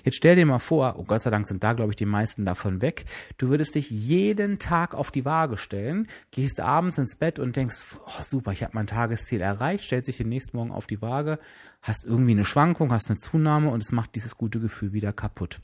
Jetzt 0.04 0.18
stell 0.18 0.36
dir 0.36 0.46
mal 0.46 0.60
vor, 0.60 0.96
oh 0.98 1.04
Gott 1.04 1.22
sei 1.22 1.30
Dank 1.30 1.48
sind 1.48 1.64
da, 1.64 1.74
glaube 1.74 1.92
ich, 1.92 1.96
die 1.96 2.06
meisten 2.06 2.46
davon 2.46 2.82
weg, 2.82 3.06
du 3.38 3.50
würdest 3.50 3.76
dich 3.76 3.90
jeden 3.90 4.60
Tag 4.60 4.94
auf 4.94 5.12
die 5.12 5.26
Waage 5.26 5.58
stellen, 5.58 6.08
gehst 6.32 6.60
abends 6.60 6.98
ins 6.98 7.16
Bett 7.16 7.40
und 7.40 7.56
denkst, 7.56 7.84
oh, 8.06 8.22
super, 8.24 8.52
ich 8.52 8.64
habe 8.64 8.74
mein 8.76 8.88
Tagesziel 8.88 9.42
erreicht, 9.42 9.84
stellst 9.84 10.08
dich 10.08 10.18
den 10.18 10.30
nächsten 10.30 10.56
Morgen 10.58 10.72
auf 10.72 10.88
die 10.88 11.02
Waage, 11.02 11.40
hast 11.82 12.06
irgendwie 12.06 12.32
eine 12.32 12.46
Schwankung, 12.46 12.92
hast 12.92 13.10
eine 13.10 13.18
Zunahme 13.18 13.70
und 13.70 13.82
es 13.82 13.92
macht 13.92 14.16
dieses 14.16 14.36
gute 14.36 14.60
Gefühl 14.60 14.94
wieder 14.94 15.14
kaputt. 15.14 15.60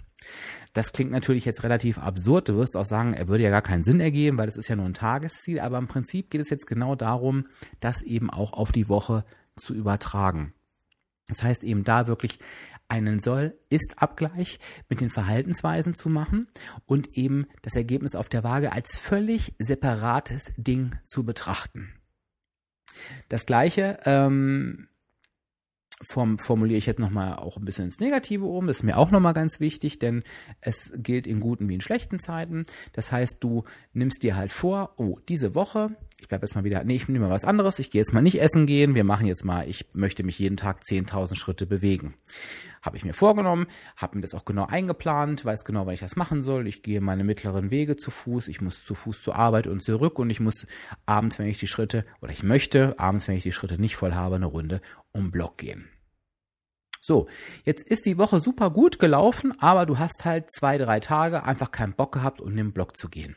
Das 0.74 0.92
klingt 0.92 1.12
natürlich 1.12 1.46
jetzt 1.46 1.64
relativ 1.64 2.00
absurd. 2.00 2.50
Du 2.50 2.58
wirst 2.58 2.76
auch 2.76 2.86
sagen, 2.86 3.14
er 3.14 3.28
würde 3.28 3.44
ja 3.44 3.50
gar 3.50 3.62
keinen 3.62 3.84
Sinn 3.84 4.00
ergeben, 4.00 4.38
weil 4.38 4.50
es 4.50 4.58
ist 4.58 4.68
ja 4.70 4.76
nur 4.76 4.86
ein 4.86 4.96
Tagesziel. 4.96 5.60
Aber 5.60 5.78
im 5.78 5.88
Prinzip 5.88 6.32
geht 6.32 6.42
es 6.42 6.50
jetzt 6.50 6.66
genau 6.66 6.96
darum, 6.96 7.48
das 7.80 8.02
eben 8.02 8.30
auch 8.30 8.54
auf 8.54 8.72
die 8.72 8.90
Woche 8.90 9.24
zu 9.56 9.74
übertragen. 9.76 10.54
Das 11.28 11.44
heißt 11.44 11.64
eben 11.64 11.84
da 11.84 12.08
wirklich 12.08 12.40
einen 12.88 13.20
Soll-Ist-Abgleich 13.20 14.60
mit 14.90 15.02
den 15.02 15.10
Verhaltensweisen 15.10 15.96
zu 15.96 16.10
machen 16.10 16.48
und 16.86 17.18
eben 17.18 17.48
das 17.62 17.76
Ergebnis 17.76 18.16
auf 18.16 18.30
der 18.30 18.44
Waage 18.44 18.72
als 18.72 18.98
völlig 18.98 19.54
separates 19.58 20.54
Ding 20.58 20.96
zu 21.06 21.24
betrachten. 21.24 21.94
Das 23.30 23.46
gleiche 23.46 24.00
ähm, 24.06 24.88
form, 26.04 26.38
formuliere 26.38 26.78
ich 26.78 26.86
jetzt 26.86 27.00
nochmal 27.00 27.36
auch 27.36 27.58
ein 27.58 27.66
bisschen 27.66 27.86
ins 27.86 28.00
Negative 28.00 28.46
um. 28.46 28.68
Das 28.68 28.78
ist 28.78 28.84
mir 28.84 28.98
auch 28.98 29.12
nochmal 29.12 29.34
ganz 29.34 29.60
wichtig, 29.60 30.00
denn 30.00 30.24
es 30.62 30.94
gilt 30.98 31.28
in 31.28 31.40
guten 31.40 31.70
wie 31.70 31.76
in 31.76 31.82
schlechten 31.82 32.20
Zeiten. 32.20 32.64
Das 32.94 33.12
heißt, 33.12 33.38
du 33.40 33.64
nimmst 33.94 34.24
dir 34.24 34.36
halt 34.36 34.52
vor, 34.52 34.94
oh, 34.98 35.18
diese 35.28 35.56
Woche, 35.56 35.96
ich 36.24 36.30
bleibe 36.30 36.46
jetzt 36.46 36.56
mal 36.56 36.64
wieder, 36.64 36.86
nee, 36.86 36.96
ich 36.96 37.10
nehme 37.10 37.26
mal 37.26 37.34
was 37.34 37.44
anderes, 37.44 37.80
ich 37.80 37.92
gehe 37.92 38.00
jetzt 38.00 38.14
mal 38.14 38.22
nicht 38.22 38.42
essen 38.42 38.66
gehen, 38.66 38.96
wir 38.96 39.04
machen 39.04 39.28
jetzt 39.28 39.44
mal, 39.44 39.68
ich 39.68 39.86
möchte 39.94 40.24
mich 40.24 40.40
jeden 40.40 40.56
Tag 40.56 40.80
10.000 40.82 41.36
Schritte 41.36 41.66
bewegen. 41.66 42.14
Habe 42.82 42.96
ich 42.96 43.04
mir 43.04 43.14
vorgenommen, 43.14 43.68
habe 43.98 44.16
mir 44.16 44.22
das 44.22 44.34
auch 44.34 44.46
genau 44.46 44.66
eingeplant, 44.66 45.44
weiß 45.44 45.66
genau, 45.66 45.86
wann 45.86 45.94
ich 45.94 46.00
das 46.00 46.16
machen 46.16 46.42
soll. 46.42 46.68
Ich 46.68 46.82
gehe 46.82 47.02
meine 47.02 47.26
mittleren 47.26 47.72
Wege 47.72 47.98
zu 47.98 48.10
Fuß, 48.10 48.48
ich 48.48 48.62
muss 48.62 48.86
zu 48.86 48.96
Fuß 48.96 49.22
zur 49.22 49.36
Arbeit 49.36 49.68
und 49.68 49.84
zurück 49.84 50.18
und 50.18 50.30
ich 50.30 50.40
muss 50.40 50.66
abends, 51.06 51.40
wenn 51.40 51.48
ich 51.48 51.60
die 51.60 51.68
Schritte, 51.68 52.06
oder 52.22 52.32
ich 52.32 52.42
möchte 52.42 52.98
abends, 52.98 53.28
wenn 53.28 53.36
ich 53.36 53.44
die 53.44 53.52
Schritte 53.52 53.78
nicht 53.78 53.98
voll 53.98 54.14
habe, 54.14 54.36
eine 54.36 54.46
Runde 54.46 54.80
um 55.12 55.30
Block 55.30 55.58
gehen. 55.58 55.90
So, 57.02 57.28
jetzt 57.66 57.86
ist 57.86 58.06
die 58.06 58.18
Woche 58.18 58.40
super 58.40 58.72
gut 58.72 58.98
gelaufen, 58.98 59.54
aber 59.60 59.86
du 59.86 60.00
hast 60.00 60.24
halt 60.24 60.50
zwei, 60.54 60.78
drei 60.78 61.02
Tage 61.02 61.44
einfach 61.44 61.72
keinen 61.72 61.92
Bock 61.92 62.14
gehabt, 62.14 62.40
um 62.40 62.56
den 62.56 62.72
Block 62.72 62.96
zu 62.96 63.10
gehen. 63.10 63.36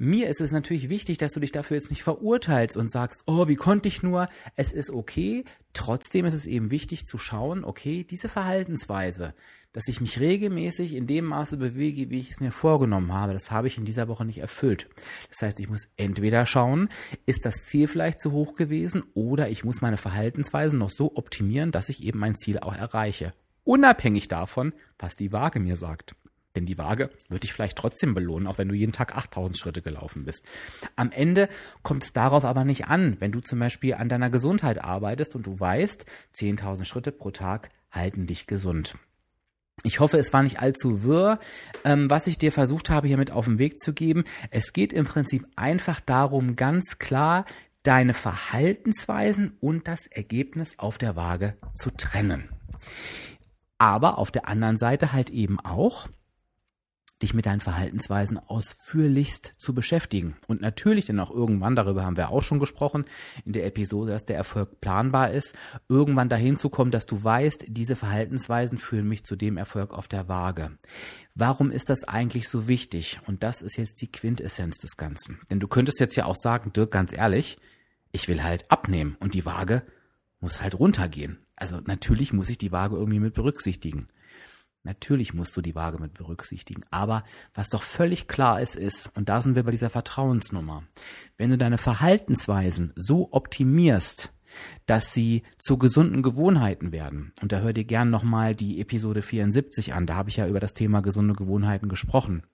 Mir 0.00 0.28
ist 0.28 0.40
es 0.40 0.52
natürlich 0.52 0.88
wichtig, 0.88 1.18
dass 1.18 1.32
du 1.32 1.40
dich 1.40 1.50
dafür 1.50 1.76
jetzt 1.76 1.90
nicht 1.90 2.04
verurteilst 2.04 2.76
und 2.76 2.88
sagst, 2.88 3.24
oh, 3.26 3.48
wie 3.48 3.56
konnte 3.56 3.88
ich 3.88 4.00
nur? 4.04 4.28
Es 4.54 4.70
ist 4.70 4.90
okay. 4.90 5.44
Trotzdem 5.72 6.24
ist 6.24 6.34
es 6.34 6.46
eben 6.46 6.70
wichtig 6.70 7.06
zu 7.06 7.18
schauen, 7.18 7.64
okay, 7.64 8.04
diese 8.04 8.28
Verhaltensweise, 8.28 9.34
dass 9.72 9.88
ich 9.88 10.00
mich 10.00 10.20
regelmäßig 10.20 10.94
in 10.94 11.08
dem 11.08 11.24
Maße 11.24 11.56
bewege, 11.56 12.10
wie 12.10 12.20
ich 12.20 12.30
es 12.30 12.38
mir 12.38 12.52
vorgenommen 12.52 13.12
habe, 13.12 13.32
das 13.32 13.50
habe 13.50 13.66
ich 13.66 13.76
in 13.76 13.84
dieser 13.84 14.06
Woche 14.06 14.24
nicht 14.24 14.38
erfüllt. 14.38 14.88
Das 15.30 15.42
heißt, 15.42 15.58
ich 15.58 15.68
muss 15.68 15.88
entweder 15.96 16.46
schauen, 16.46 16.90
ist 17.26 17.44
das 17.44 17.64
Ziel 17.64 17.88
vielleicht 17.88 18.20
zu 18.20 18.30
hoch 18.30 18.54
gewesen 18.54 19.02
oder 19.14 19.50
ich 19.50 19.64
muss 19.64 19.80
meine 19.80 19.96
Verhaltensweisen 19.96 20.78
noch 20.78 20.90
so 20.90 21.16
optimieren, 21.16 21.72
dass 21.72 21.88
ich 21.88 22.04
eben 22.04 22.20
mein 22.20 22.38
Ziel 22.38 22.60
auch 22.60 22.76
erreiche. 22.76 23.32
Unabhängig 23.64 24.28
davon, 24.28 24.72
was 24.96 25.16
die 25.16 25.32
Waage 25.32 25.58
mir 25.58 25.74
sagt. 25.74 26.14
Denn 26.56 26.66
die 26.66 26.78
Waage 26.78 27.10
wird 27.28 27.42
dich 27.42 27.52
vielleicht 27.52 27.76
trotzdem 27.76 28.14
belohnen, 28.14 28.46
auch 28.46 28.58
wenn 28.58 28.68
du 28.68 28.74
jeden 28.74 28.92
Tag 28.92 29.16
8000 29.16 29.58
Schritte 29.58 29.82
gelaufen 29.82 30.24
bist. 30.24 30.44
Am 30.96 31.12
Ende 31.12 31.48
kommt 31.82 32.02
es 32.02 32.12
darauf 32.12 32.44
aber 32.44 32.64
nicht 32.64 32.86
an, 32.86 33.16
wenn 33.20 33.32
du 33.32 33.40
zum 33.40 33.58
Beispiel 33.58 33.94
an 33.94 34.08
deiner 34.08 34.30
Gesundheit 34.30 34.82
arbeitest 34.82 35.36
und 35.36 35.46
du 35.46 35.60
weißt, 35.60 36.04
10.000 36.34 36.84
Schritte 36.84 37.12
pro 37.12 37.30
Tag 37.30 37.68
halten 37.90 38.26
dich 38.26 38.46
gesund. 38.46 38.96
Ich 39.84 40.00
hoffe, 40.00 40.18
es 40.18 40.32
war 40.32 40.42
nicht 40.42 40.60
allzu 40.60 41.04
wirr, 41.04 41.38
ähm, 41.84 42.10
was 42.10 42.26
ich 42.26 42.36
dir 42.36 42.50
versucht 42.50 42.90
habe, 42.90 43.06
hier 43.06 43.16
mit 43.16 43.30
auf 43.30 43.44
den 43.44 43.58
Weg 43.58 43.78
zu 43.78 43.92
geben. 43.92 44.24
Es 44.50 44.72
geht 44.72 44.92
im 44.92 45.04
Prinzip 45.04 45.46
einfach 45.54 46.00
darum, 46.00 46.56
ganz 46.56 46.98
klar 46.98 47.44
deine 47.84 48.14
Verhaltensweisen 48.14 49.56
und 49.60 49.86
das 49.86 50.06
Ergebnis 50.08 50.78
auf 50.78 50.98
der 50.98 51.14
Waage 51.14 51.56
zu 51.72 51.90
trennen. 51.90 52.48
Aber 53.78 54.18
auf 54.18 54.32
der 54.32 54.48
anderen 54.48 54.78
Seite 54.78 55.12
halt 55.12 55.30
eben 55.30 55.60
auch, 55.60 56.08
dich 57.22 57.34
mit 57.34 57.46
deinen 57.46 57.60
Verhaltensweisen 57.60 58.38
ausführlichst 58.38 59.52
zu 59.58 59.74
beschäftigen. 59.74 60.36
Und 60.46 60.60
natürlich 60.60 61.06
dann 61.06 61.18
auch 61.18 61.30
irgendwann, 61.30 61.74
darüber 61.74 62.04
haben 62.04 62.16
wir 62.16 62.30
auch 62.30 62.42
schon 62.42 62.60
gesprochen, 62.60 63.04
in 63.44 63.52
der 63.52 63.66
Episode, 63.66 64.12
dass 64.12 64.24
der 64.24 64.36
Erfolg 64.36 64.80
planbar 64.80 65.32
ist, 65.32 65.54
irgendwann 65.88 66.28
dahin 66.28 66.56
zu 66.56 66.68
kommen, 66.68 66.90
dass 66.90 67.06
du 67.06 67.22
weißt, 67.22 67.66
diese 67.68 67.96
Verhaltensweisen 67.96 68.78
führen 68.78 69.08
mich 69.08 69.24
zu 69.24 69.34
dem 69.34 69.56
Erfolg 69.56 69.92
auf 69.92 70.06
der 70.06 70.28
Waage. 70.28 70.70
Warum 71.34 71.70
ist 71.70 71.90
das 71.90 72.04
eigentlich 72.04 72.48
so 72.48 72.68
wichtig? 72.68 73.20
Und 73.26 73.42
das 73.42 73.62
ist 73.62 73.76
jetzt 73.76 74.00
die 74.00 74.12
Quintessenz 74.12 74.78
des 74.78 74.96
Ganzen. 74.96 75.40
Denn 75.50 75.60
du 75.60 75.68
könntest 75.68 76.00
jetzt 76.00 76.16
ja 76.16 76.24
auch 76.24 76.36
sagen, 76.36 76.72
Dirk, 76.72 76.92
ganz 76.92 77.12
ehrlich, 77.12 77.58
ich 78.12 78.28
will 78.28 78.42
halt 78.42 78.70
abnehmen 78.70 79.16
und 79.20 79.34
die 79.34 79.44
Waage 79.44 79.82
muss 80.40 80.62
halt 80.62 80.78
runtergehen. 80.78 81.38
Also 81.56 81.80
natürlich 81.84 82.32
muss 82.32 82.48
ich 82.48 82.58
die 82.58 82.72
Waage 82.72 82.96
irgendwie 82.96 83.20
mit 83.20 83.34
berücksichtigen. 83.34 84.08
Natürlich 84.84 85.34
musst 85.34 85.56
du 85.56 85.60
die 85.60 85.74
Waage 85.74 85.98
mit 85.98 86.14
berücksichtigen. 86.14 86.82
Aber 86.90 87.24
was 87.52 87.68
doch 87.68 87.82
völlig 87.82 88.28
klar 88.28 88.60
ist, 88.60 88.76
ist, 88.76 89.10
und 89.16 89.28
da 89.28 89.40
sind 89.40 89.56
wir 89.56 89.64
bei 89.64 89.70
dieser 89.70 89.90
Vertrauensnummer, 89.90 90.84
wenn 91.36 91.50
du 91.50 91.58
deine 91.58 91.78
Verhaltensweisen 91.78 92.92
so 92.96 93.28
optimierst, 93.32 94.32
dass 94.86 95.12
sie 95.12 95.42
zu 95.58 95.78
gesunden 95.78 96.22
Gewohnheiten 96.22 96.92
werden. 96.92 97.32
Und 97.42 97.52
da 97.52 97.60
hör 97.60 97.72
dir 97.72 97.84
gern 97.84 98.10
nochmal 98.10 98.54
die 98.54 98.80
Episode 98.80 99.22
74 99.22 99.92
an. 99.92 100.06
Da 100.06 100.14
habe 100.14 100.30
ich 100.30 100.36
ja 100.36 100.46
über 100.46 100.60
das 100.60 100.74
Thema 100.74 101.02
gesunde 101.02 101.34
Gewohnheiten 101.34 101.88
gesprochen. 101.88 102.44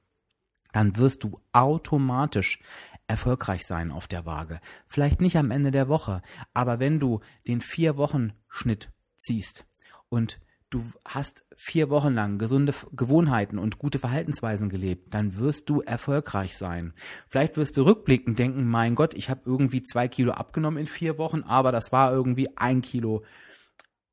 Dann 0.73 0.97
wirst 0.97 1.23
du 1.23 1.39
automatisch 1.53 2.59
erfolgreich 3.07 3.65
sein 3.65 3.93
auf 3.93 4.09
der 4.09 4.27
Waage. 4.27 4.61
Vielleicht 4.87 5.21
nicht 5.21 5.37
am 5.37 5.51
Ende 5.51 5.71
der 5.71 5.89
Woche, 5.89 6.23
aber 6.53 6.81
wenn 6.81 6.99
du 6.99 7.21
den 7.47 7.61
vier 7.61 7.97
Wochen 7.97 8.33
Schnitt 8.49 8.91
ziehst 9.17 9.67
und 10.09 10.41
du 10.75 10.85
hast 11.05 11.45
vier 11.55 11.89
Wochen 11.89 12.15
lang 12.15 12.39
gesunde 12.39 12.75
Gewohnheiten 12.93 13.59
und 13.59 13.79
gute 13.79 14.01
Verhaltensweisen 14.01 14.69
gelebt, 14.69 15.15
dann 15.15 15.39
wirst 15.39 15.71
du 15.71 15.83
erfolgreich 15.83 16.57
sein. 16.57 16.93
Vielleicht 17.29 17.57
wirst 17.57 17.77
du 17.77 17.83
rückblickend 17.83 18.39
denken, 18.39 18.65
mein 18.65 18.97
Gott, 18.97 19.15
ich 19.15 19.31
habe 19.31 19.43
irgendwie 19.45 19.85
zwei 19.85 20.09
Kilo 20.09 20.33
abgenommen 20.33 20.79
in 20.79 20.87
vier 20.87 21.17
Wochen, 21.17 21.43
aber 21.43 21.71
das 21.71 21.93
war 21.93 22.13
irgendwie 22.13 22.49
ein 22.57 22.83
Kilo 22.83 23.23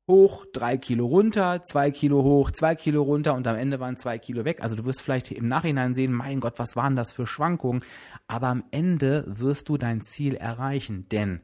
hoch, 0.08 0.44
drei 0.52 0.76
Kilo 0.76 1.06
runter, 1.06 1.64
zwei 1.64 1.90
Kilo 1.90 2.22
hoch, 2.22 2.50
zwei 2.50 2.74
Kilo 2.74 3.02
runter 3.02 3.34
und 3.34 3.46
am 3.46 3.56
Ende 3.56 3.80
waren 3.80 3.96
zwei 3.96 4.18
Kilo 4.18 4.44
weg. 4.44 4.62
Also 4.62 4.76
du 4.76 4.84
wirst 4.84 5.02
vielleicht 5.02 5.32
im 5.32 5.46
Nachhinein 5.46 5.94
sehen, 5.94 6.12
mein 6.12 6.40
Gott, 6.40 6.58
was 6.58 6.76
waren 6.76 6.96
das 6.96 7.12
für 7.12 7.26
Schwankungen? 7.26 7.84
Aber 8.28 8.48
am 8.48 8.64
Ende 8.70 9.24
wirst 9.26 9.68
du 9.68 9.78
dein 9.78 10.02
Ziel 10.02 10.34
erreichen, 10.34 11.08
denn 11.10 11.40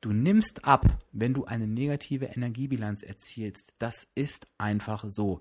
Du 0.00 0.12
nimmst 0.12 0.64
ab, 0.64 0.84
wenn 1.12 1.34
du 1.34 1.44
eine 1.44 1.66
negative 1.66 2.26
Energiebilanz 2.26 3.02
erzielst. 3.02 3.74
Das 3.78 4.06
ist 4.14 4.46
einfach 4.58 5.04
so. 5.08 5.40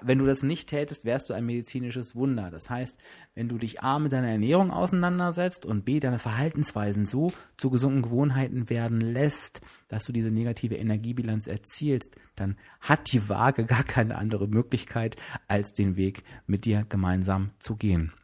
Wenn 0.00 0.18
du 0.18 0.24
das 0.24 0.42
nicht 0.42 0.70
tätest, 0.70 1.04
wärst 1.04 1.28
du 1.28 1.34
ein 1.34 1.44
medizinisches 1.44 2.16
Wunder. 2.16 2.50
Das 2.50 2.70
heißt, 2.70 2.98
wenn 3.34 3.48
du 3.48 3.58
dich 3.58 3.82
A 3.82 3.98
mit 3.98 4.12
deiner 4.12 4.30
Ernährung 4.30 4.70
auseinandersetzt 4.70 5.66
und 5.66 5.84
B 5.84 6.00
deine 6.00 6.18
Verhaltensweisen 6.18 7.04
so 7.04 7.30
zu 7.58 7.68
gesunden 7.68 8.00
Gewohnheiten 8.00 8.70
werden 8.70 9.02
lässt, 9.02 9.60
dass 9.88 10.06
du 10.06 10.12
diese 10.12 10.30
negative 10.30 10.76
Energiebilanz 10.76 11.46
erzielst, 11.46 12.16
dann 12.36 12.56
hat 12.80 13.12
die 13.12 13.28
Waage 13.28 13.66
gar 13.66 13.84
keine 13.84 14.16
andere 14.16 14.48
Möglichkeit, 14.48 15.16
als 15.46 15.74
den 15.74 15.96
Weg 15.96 16.22
mit 16.46 16.64
dir 16.64 16.86
gemeinsam 16.88 17.50
zu 17.58 17.76
gehen. 17.76 18.14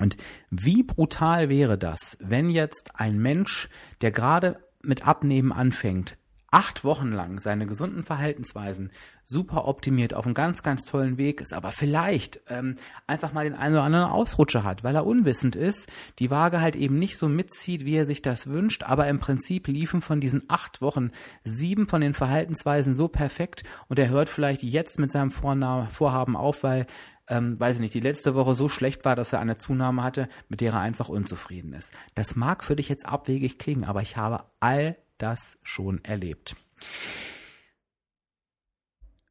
Und 0.00 0.16
wie 0.50 0.82
brutal 0.82 1.48
wäre 1.48 1.78
das, 1.78 2.16
wenn 2.20 2.50
jetzt 2.50 2.92
ein 2.94 3.18
Mensch, 3.18 3.68
der 4.00 4.10
gerade 4.10 4.58
mit 4.88 5.06
Abnehmen 5.06 5.52
anfängt, 5.52 6.16
acht 6.50 6.82
Wochen 6.82 7.12
lang 7.12 7.38
seine 7.38 7.66
gesunden 7.66 8.02
Verhaltensweisen 8.02 8.90
super 9.22 9.68
optimiert, 9.68 10.14
auf 10.14 10.24
einem 10.24 10.34
ganz, 10.34 10.62
ganz 10.62 10.86
tollen 10.86 11.18
Weg 11.18 11.42
ist, 11.42 11.52
aber 11.52 11.72
vielleicht 11.72 12.40
ähm, 12.48 12.76
einfach 13.06 13.34
mal 13.34 13.44
den 13.44 13.54
einen 13.54 13.74
oder 13.74 13.84
anderen 13.84 14.06
Ausrutscher 14.06 14.64
hat, 14.64 14.82
weil 14.82 14.94
er 14.94 15.06
unwissend 15.06 15.56
ist, 15.56 15.90
die 16.18 16.30
Waage 16.30 16.62
halt 16.62 16.74
eben 16.74 16.98
nicht 16.98 17.18
so 17.18 17.28
mitzieht, 17.28 17.84
wie 17.84 17.96
er 17.96 18.06
sich 18.06 18.22
das 18.22 18.46
wünscht, 18.46 18.84
aber 18.84 19.06
im 19.08 19.20
Prinzip 19.20 19.68
liefen 19.68 20.00
von 20.00 20.20
diesen 20.20 20.44
acht 20.48 20.80
Wochen 20.80 21.10
sieben 21.44 21.86
von 21.86 22.00
den 22.00 22.14
Verhaltensweisen 22.14 22.94
so 22.94 23.08
perfekt 23.08 23.64
und 23.88 23.98
er 23.98 24.08
hört 24.08 24.30
vielleicht 24.30 24.62
jetzt 24.62 24.98
mit 24.98 25.12
seinem 25.12 25.30
Vorhaben 25.30 26.36
auf, 26.36 26.62
weil 26.62 26.86
ähm, 27.28 27.58
weiß 27.58 27.76
ich 27.76 27.80
nicht, 27.80 27.94
die 27.94 28.00
letzte 28.00 28.34
Woche 28.34 28.54
so 28.54 28.68
schlecht 28.68 29.04
war, 29.04 29.16
dass 29.16 29.32
er 29.32 29.40
eine 29.40 29.58
Zunahme 29.58 30.02
hatte, 30.02 30.28
mit 30.48 30.60
der 30.60 30.72
er 30.72 30.80
einfach 30.80 31.08
unzufrieden 31.08 31.72
ist. 31.72 31.92
Das 32.14 32.36
mag 32.36 32.64
für 32.64 32.76
dich 32.76 32.88
jetzt 32.88 33.06
abwegig 33.06 33.58
klingen, 33.58 33.84
aber 33.84 34.02
ich 34.02 34.16
habe 34.16 34.44
all 34.60 34.96
das 35.18 35.58
schon 35.62 36.04
erlebt. 36.04 36.56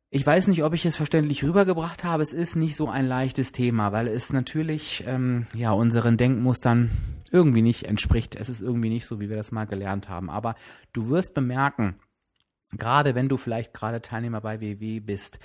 Ich 0.09 0.25
weiß 0.25 0.47
nicht, 0.47 0.63
ob 0.63 0.73
ich 0.73 0.85
es 0.85 0.95
verständlich 0.95 1.43
rübergebracht 1.43 2.05
habe. 2.05 2.23
Es 2.23 2.31
ist 2.31 2.55
nicht 2.55 2.77
so 2.77 2.87
ein 2.87 3.07
leichtes 3.07 3.51
Thema, 3.51 3.91
weil 3.91 4.07
es 4.07 4.31
natürlich 4.31 5.03
ähm, 5.05 5.47
ja 5.53 5.71
unseren 5.71 6.15
Denkmustern 6.15 6.91
irgendwie 7.29 7.61
nicht 7.61 7.83
entspricht. 7.83 8.35
Es 8.35 8.47
ist 8.47 8.61
irgendwie 8.61 8.89
nicht 8.89 9.05
so, 9.05 9.19
wie 9.19 9.29
wir 9.29 9.35
das 9.35 9.51
mal 9.51 9.65
gelernt 9.65 10.09
haben. 10.09 10.29
Aber 10.29 10.55
du 10.93 11.09
wirst 11.09 11.33
bemerken, 11.33 11.99
gerade 12.71 13.15
wenn 13.15 13.27
du 13.27 13.35
vielleicht 13.35 13.73
gerade 13.73 14.01
Teilnehmer 14.01 14.39
bei 14.39 14.61
WW 14.61 15.01
bist, 15.01 15.39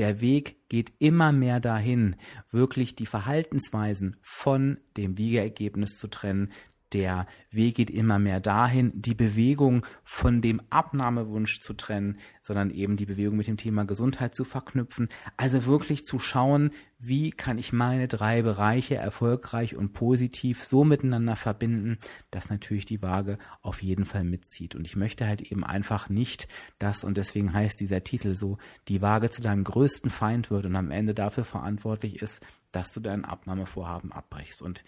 der 0.00 0.22
Weg 0.22 0.66
geht 0.70 0.94
immer 0.98 1.30
mehr 1.30 1.60
dahin, 1.60 2.16
wirklich 2.50 2.96
die 2.96 3.04
Verhaltensweisen 3.04 4.16
von 4.22 4.78
dem 4.96 5.18
Wiegeergebnis 5.18 5.98
zu 5.98 6.08
trennen, 6.08 6.52
der 6.92 7.26
Weg 7.50 7.76
geht 7.76 7.90
immer 7.90 8.18
mehr 8.18 8.40
dahin, 8.40 8.92
die 8.94 9.14
Bewegung 9.14 9.86
von 10.04 10.40
dem 10.40 10.60
Abnahmewunsch 10.70 11.60
zu 11.60 11.74
trennen, 11.74 12.18
sondern 12.42 12.70
eben 12.70 12.96
die 12.96 13.06
Bewegung 13.06 13.36
mit 13.36 13.46
dem 13.46 13.56
Thema 13.56 13.84
Gesundheit 13.84 14.34
zu 14.34 14.44
verknüpfen. 14.44 15.08
Also 15.36 15.66
wirklich 15.66 16.04
zu 16.04 16.18
schauen, 16.18 16.70
wie 16.98 17.30
kann 17.30 17.58
ich 17.58 17.72
meine 17.72 18.08
drei 18.08 18.42
Bereiche 18.42 18.96
erfolgreich 18.96 19.74
und 19.74 19.92
positiv 19.92 20.62
so 20.64 20.84
miteinander 20.84 21.34
verbinden, 21.34 21.98
dass 22.30 22.50
natürlich 22.50 22.84
die 22.84 23.02
Waage 23.02 23.38
auf 23.62 23.82
jeden 23.82 24.04
Fall 24.04 24.24
mitzieht. 24.24 24.74
Und 24.74 24.86
ich 24.86 24.96
möchte 24.96 25.26
halt 25.26 25.40
eben 25.40 25.64
einfach 25.64 26.08
nicht, 26.08 26.46
dass, 26.78 27.04
und 27.04 27.16
deswegen 27.16 27.52
heißt 27.52 27.80
dieser 27.80 28.04
Titel 28.04 28.34
so, 28.34 28.58
die 28.88 29.00
Waage 29.00 29.30
zu 29.30 29.42
deinem 29.42 29.64
größten 29.64 30.10
Feind 30.10 30.50
wird 30.50 30.66
und 30.66 30.76
am 30.76 30.90
Ende 30.90 31.14
dafür 31.14 31.44
verantwortlich 31.44 32.20
ist, 32.20 32.44
dass 32.72 32.92
du 32.92 33.00
dein 33.00 33.24
Abnahmevorhaben 33.24 34.12
abbrichst. 34.12 34.60
Und 34.60 34.84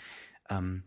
ähm, 0.50 0.82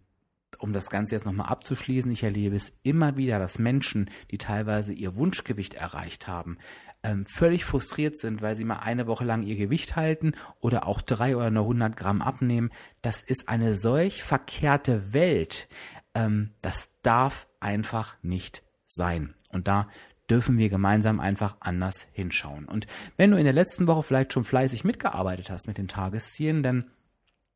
um 0.56 0.74
das 0.74 0.90
Ganze 0.90 1.16
jetzt 1.16 1.26
nochmal 1.26 1.50
abzuschließen, 1.50 2.12
ich 2.12 2.24
erlebe 2.24 2.56
es 2.56 2.78
immer 2.84 3.18
wieder, 3.18 3.40
dass 3.40 3.60
Menschen, 3.60 4.10
die 4.32 4.38
teilweise 4.38 4.94
ihr 4.94 5.16
Wunschgewicht 5.16 5.76
erreicht 5.76 6.28
haben, 6.28 6.58
ähm, 7.04 7.26
völlig 7.26 7.66
frustriert 7.66 8.18
sind, 8.18 8.42
weil 8.42 8.56
sie 8.56 8.66
mal 8.66 8.80
eine 8.80 9.08
Woche 9.08 9.26
lang 9.26 9.44
ihr 9.44 9.56
Gewicht 9.56 9.96
halten 9.96 10.34
oder 10.60 10.88
auch 10.88 11.02
drei 11.02 11.36
oder 11.38 11.52
nur 11.52 11.64
100 11.64 11.96
Gramm 11.96 12.22
abnehmen. 12.22 12.72
Das 13.02 13.22
ist 13.22 13.48
eine 13.48 13.76
solch 13.76 14.24
verkehrte 14.24 15.14
Welt. 15.14 15.68
Ähm, 16.16 16.52
das 16.62 16.90
darf 17.04 17.48
einfach 17.60 18.16
nicht 18.24 18.64
sein. 18.88 19.36
Und 19.50 19.68
da 19.68 19.88
dürfen 20.30 20.58
wir 20.58 20.70
gemeinsam 20.70 21.20
einfach 21.20 21.58
anders 21.60 22.08
hinschauen. 22.12 22.66
Und 22.66 22.88
wenn 23.18 23.32
du 23.32 23.38
in 23.38 23.44
der 23.44 23.54
letzten 23.54 23.88
Woche 23.88 24.04
vielleicht 24.04 24.34
schon 24.34 24.44
fleißig 24.44 24.84
mitgearbeitet 24.84 25.50
hast 25.50 25.68
mit 25.68 25.78
den 25.78 25.88
Tageszielen, 25.88 26.64
dann 26.64 26.86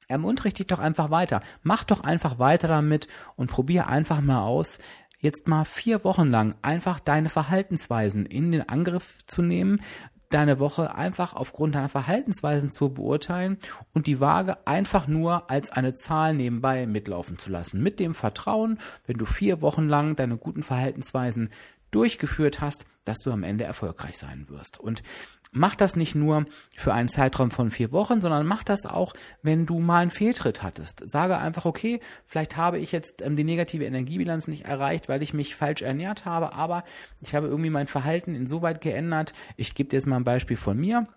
ermuntrig 0.10 0.56
dich 0.56 0.68
doch 0.68 0.80
einfach 0.80 1.10
weiter. 1.10 1.42
Mach 1.64 1.86
doch 1.86 2.02
einfach 2.02 2.40
weiter 2.40 2.68
damit 2.68 3.08
und 3.38 3.50
probier 3.50 3.88
einfach 3.88 4.20
mal 4.20 4.42
aus, 4.42 4.80
jetzt 5.20 5.48
mal 5.48 5.64
vier 5.64 6.04
Wochen 6.04 6.28
lang 6.28 6.56
einfach 6.62 7.00
deine 7.00 7.30
Verhaltensweisen 7.30 8.26
in 8.26 8.52
den 8.52 8.68
Angriff 8.68 9.18
zu 9.28 9.42
nehmen, 9.42 9.82
deine 10.30 10.60
Woche 10.60 10.96
einfach 10.96 11.34
aufgrund 11.34 11.76
deiner 11.76 11.90
Verhaltensweisen 11.90 12.72
zu 12.72 12.90
beurteilen 12.94 13.58
und 13.94 14.08
die 14.08 14.20
Waage 14.20 14.68
einfach 14.68 15.08
nur 15.08 15.50
als 15.50 15.72
eine 15.72 15.94
Zahl 15.94 16.34
nebenbei 16.36 16.86
mitlaufen 16.86 17.38
zu 17.38 17.50
lassen. 17.50 17.82
Mit 17.82 18.00
dem 18.00 18.14
Vertrauen, 18.14 18.78
wenn 19.08 19.18
du 19.18 19.26
vier 19.26 19.62
Wochen 19.62 19.88
lang 19.88 20.16
deine 20.16 20.38
guten 20.38 20.64
Verhaltensweisen 20.64 21.50
durchgeführt 21.92 22.62
hast, 22.62 22.86
dass 23.06 23.20
du 23.20 23.32
am 23.32 23.44
Ende 23.44 23.64
erfolgreich 23.64 24.18
sein 24.18 24.46
wirst. 24.50 24.80
Und 24.80 25.02
mach 25.52 25.76
das 25.76 25.96
nicht 25.96 26.16
nur 26.16 26.46
für 26.76 26.94
einen 26.94 27.10
Zeitraum 27.10 27.52
von 27.52 27.72
vier 27.72 27.92
Wochen, 27.92 28.22
sondern 28.22 28.46
mach 28.46 28.64
das 28.64 28.86
auch, 28.86 29.14
wenn 29.42 29.66
du 29.66 29.80
mal 29.80 30.02
einen 30.02 30.12
Fehltritt 30.12 30.62
hattest. 30.64 31.08
Sage 31.10 31.38
einfach, 31.38 31.66
okay, 31.66 32.00
vielleicht 32.26 32.58
habe 32.58 32.80
ich 32.80 32.92
jetzt 32.92 33.22
ähm, 33.22 33.36
die 33.36 33.44
negative 33.44 33.86
Energiebilanz 33.86 34.48
nicht 34.48 34.66
erreicht, 34.66 35.10
weil 35.10 35.24
ich 35.24 35.34
mich 35.34 35.56
falsch 35.56 35.82
ernährt 35.82 36.26
habe, 36.26 36.54
aber 36.54 36.84
ich 37.22 37.36
habe 37.36 37.48
irgendwie 37.48 37.70
mein 37.70 37.88
Verhalten 37.88 38.36
insoweit 38.36 38.82
geändert. 38.82 39.34
Ich 39.58 39.76
gebe 39.76 39.90
dir 39.90 39.98
jetzt 39.98 40.08
mal 40.08 40.18
ein 40.18 40.24
Beispiel 40.24 40.58
von 40.58 40.78
mir. 40.78 41.08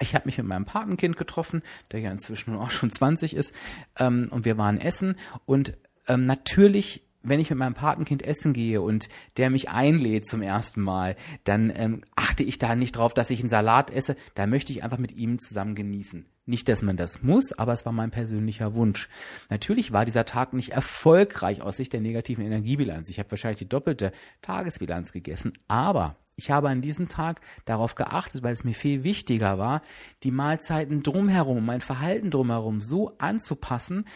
Ich 0.00 0.14
habe 0.14 0.26
mich 0.26 0.38
mit 0.38 0.46
meinem 0.46 0.64
Patenkind 0.64 1.16
getroffen, 1.16 1.62
der 1.90 2.00
ja 2.00 2.12
inzwischen 2.12 2.54
auch 2.56 2.70
schon 2.70 2.90
20 2.90 3.34
ist, 3.34 3.52
ähm, 3.98 4.28
und 4.30 4.44
wir 4.44 4.56
waren 4.56 4.80
essen 4.80 5.16
und 5.44 5.76
ähm, 6.06 6.26
natürlich 6.26 7.07
wenn 7.22 7.40
ich 7.40 7.50
mit 7.50 7.58
meinem 7.58 7.74
Patenkind 7.74 8.22
essen 8.22 8.52
gehe 8.52 8.80
und 8.80 9.08
der 9.36 9.50
mich 9.50 9.68
einlädt 9.68 10.26
zum 10.26 10.42
ersten 10.42 10.82
Mal, 10.82 11.16
dann 11.44 11.72
ähm, 11.74 12.02
achte 12.16 12.42
ich 12.42 12.58
da 12.58 12.74
nicht 12.74 12.92
drauf, 12.92 13.14
dass 13.14 13.30
ich 13.30 13.40
einen 13.40 13.48
Salat 13.48 13.90
esse. 13.90 14.16
Da 14.34 14.46
möchte 14.46 14.72
ich 14.72 14.82
einfach 14.82 14.98
mit 14.98 15.12
ihm 15.12 15.38
zusammen 15.38 15.74
genießen. 15.74 16.26
Nicht, 16.46 16.68
dass 16.68 16.80
man 16.80 16.96
das 16.96 17.22
muss, 17.22 17.52
aber 17.52 17.74
es 17.74 17.84
war 17.84 17.92
mein 17.92 18.10
persönlicher 18.10 18.74
Wunsch. 18.74 19.10
Natürlich 19.50 19.92
war 19.92 20.06
dieser 20.06 20.24
Tag 20.24 20.54
nicht 20.54 20.70
erfolgreich 20.70 21.60
aus 21.60 21.76
Sicht 21.76 21.92
der 21.92 22.00
negativen 22.00 22.44
Energiebilanz. 22.44 23.10
Ich 23.10 23.18
habe 23.18 23.30
wahrscheinlich 23.30 23.58
die 23.58 23.68
doppelte 23.68 24.12
Tagesbilanz 24.40 25.12
gegessen, 25.12 25.52
aber 25.68 26.16
ich 26.38 26.52
habe 26.52 26.68
an 26.68 26.80
diesem 26.80 27.08
Tag 27.08 27.40
darauf 27.64 27.96
geachtet, 27.96 28.44
weil 28.44 28.54
es 28.54 28.62
mir 28.62 28.72
viel 28.72 29.02
wichtiger 29.02 29.58
war, 29.58 29.82
die 30.22 30.30
Mahlzeiten 30.30 31.02
drumherum, 31.02 31.66
mein 31.66 31.80
Verhalten 31.80 32.30
drumherum 32.30 32.80
so 32.80 33.18
anzupassen, 33.18 34.06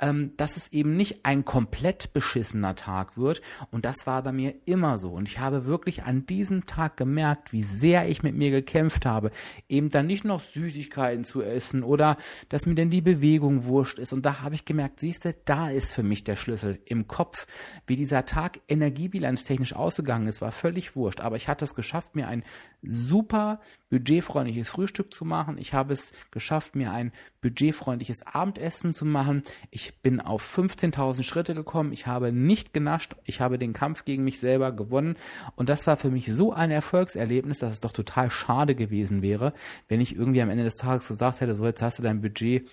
ähm, 0.00 0.32
dass 0.36 0.56
es 0.56 0.72
eben 0.72 0.96
nicht 0.96 1.24
ein 1.24 1.44
komplett 1.44 2.12
beschissener 2.12 2.74
Tag 2.74 3.16
wird. 3.16 3.42
Und 3.70 3.84
das 3.84 4.06
war 4.06 4.22
bei 4.22 4.32
mir 4.32 4.54
immer 4.64 4.98
so. 4.98 5.10
Und 5.10 5.28
ich 5.28 5.38
habe 5.38 5.66
wirklich 5.66 6.04
an 6.04 6.26
diesem 6.26 6.66
Tag 6.66 6.96
gemerkt, 6.96 7.52
wie 7.52 7.62
sehr 7.62 8.08
ich 8.08 8.22
mit 8.22 8.34
mir 8.34 8.50
gekämpft 8.50 9.06
habe, 9.06 9.30
eben 9.68 9.90
dann 9.90 10.06
nicht 10.06 10.24
noch 10.24 10.40
Süßigkeiten 10.40 11.24
zu 11.24 11.42
essen 11.42 11.82
oder 11.82 12.16
dass 12.48 12.66
mir 12.66 12.74
denn 12.74 12.90
die 12.90 13.00
Bewegung 13.00 13.64
wurscht 13.64 13.98
ist. 13.98 14.12
Und 14.12 14.26
da 14.26 14.40
habe 14.42 14.54
ich 14.54 14.64
gemerkt, 14.64 15.00
siehste, 15.00 15.36
da 15.44 15.70
ist 15.70 15.92
für 15.92 16.02
mich 16.02 16.24
der 16.24 16.36
Schlüssel 16.36 16.80
im 16.86 17.06
Kopf. 17.06 17.46
Wie 17.86 17.96
dieser 17.96 18.24
Tag 18.24 18.60
energiebilanztechnisch 18.68 19.74
ausgegangen 19.74 20.28
ist, 20.28 20.40
war 20.40 20.52
völlig 20.52 20.96
wurscht. 20.96 21.20
Aber 21.20 21.36
ich 21.36 21.48
hatte 21.48 21.64
es 21.64 21.74
geschafft, 21.74 22.14
mir 22.14 22.28
ein 22.28 22.42
super 22.82 23.60
budgetfreundliches 23.90 24.68
Frühstück 24.68 25.12
zu 25.12 25.24
machen. 25.24 25.58
Ich 25.58 25.74
habe 25.74 25.92
es 25.92 26.12
geschafft, 26.30 26.76
mir 26.76 26.92
ein 26.92 27.12
budgetfreundliches 27.40 28.26
Abendessen 28.26 28.92
zu 28.92 29.04
machen. 29.04 29.42
Ich 29.70 30.00
bin 30.00 30.20
auf 30.20 30.42
15.000 30.56 31.22
Schritte 31.22 31.54
gekommen. 31.54 31.92
Ich 31.92 32.06
habe 32.06 32.32
nicht 32.32 32.72
genascht. 32.72 33.16
Ich 33.24 33.40
habe 33.40 33.58
den 33.58 33.72
Kampf 33.72 34.04
gegen 34.04 34.24
mich 34.24 34.38
selber 34.38 34.72
gewonnen. 34.72 35.16
Und 35.56 35.68
das 35.68 35.86
war 35.86 35.96
für 35.96 36.10
mich 36.10 36.32
so 36.34 36.52
ein 36.52 36.70
Erfolgserlebnis, 36.70 37.58
dass 37.58 37.72
es 37.72 37.80
doch 37.80 37.92
total 37.92 38.30
schade 38.30 38.74
gewesen 38.74 39.22
wäre, 39.22 39.52
wenn 39.88 40.00
ich 40.00 40.16
irgendwie 40.16 40.42
am 40.42 40.50
Ende 40.50 40.64
des 40.64 40.76
Tages 40.76 41.08
gesagt 41.08 41.40
hätte, 41.40 41.54
so 41.54 41.64
jetzt 41.64 41.82
hast 41.82 41.98
du 41.98 42.02
dein 42.02 42.20
Budget 42.20 42.68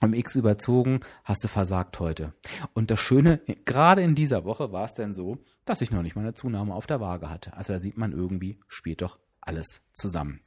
um 0.00 0.12
X 0.12 0.36
überzogen, 0.36 1.00
hast 1.24 1.44
du 1.44 1.48
versagt 1.48 1.98
heute. 2.00 2.34
Und 2.72 2.90
das 2.90 3.00
Schöne, 3.00 3.40
gerade 3.64 4.02
in 4.02 4.14
dieser 4.14 4.44
Woche 4.44 4.72
war 4.72 4.84
es 4.84 4.94
denn 4.94 5.14
so, 5.14 5.38
dass 5.64 5.80
ich 5.80 5.90
noch 5.90 6.02
nicht 6.02 6.16
mal 6.16 6.22
eine 6.22 6.34
Zunahme 6.34 6.74
auf 6.74 6.86
der 6.86 7.00
Waage 7.00 7.30
hatte. 7.30 7.56
Also 7.56 7.72
da 7.72 7.78
sieht 7.78 7.96
man 7.96 8.12
irgendwie, 8.12 8.58
spielt 8.68 9.02
doch 9.02 9.18
alles 9.46 9.80
zusammen. 9.92 10.40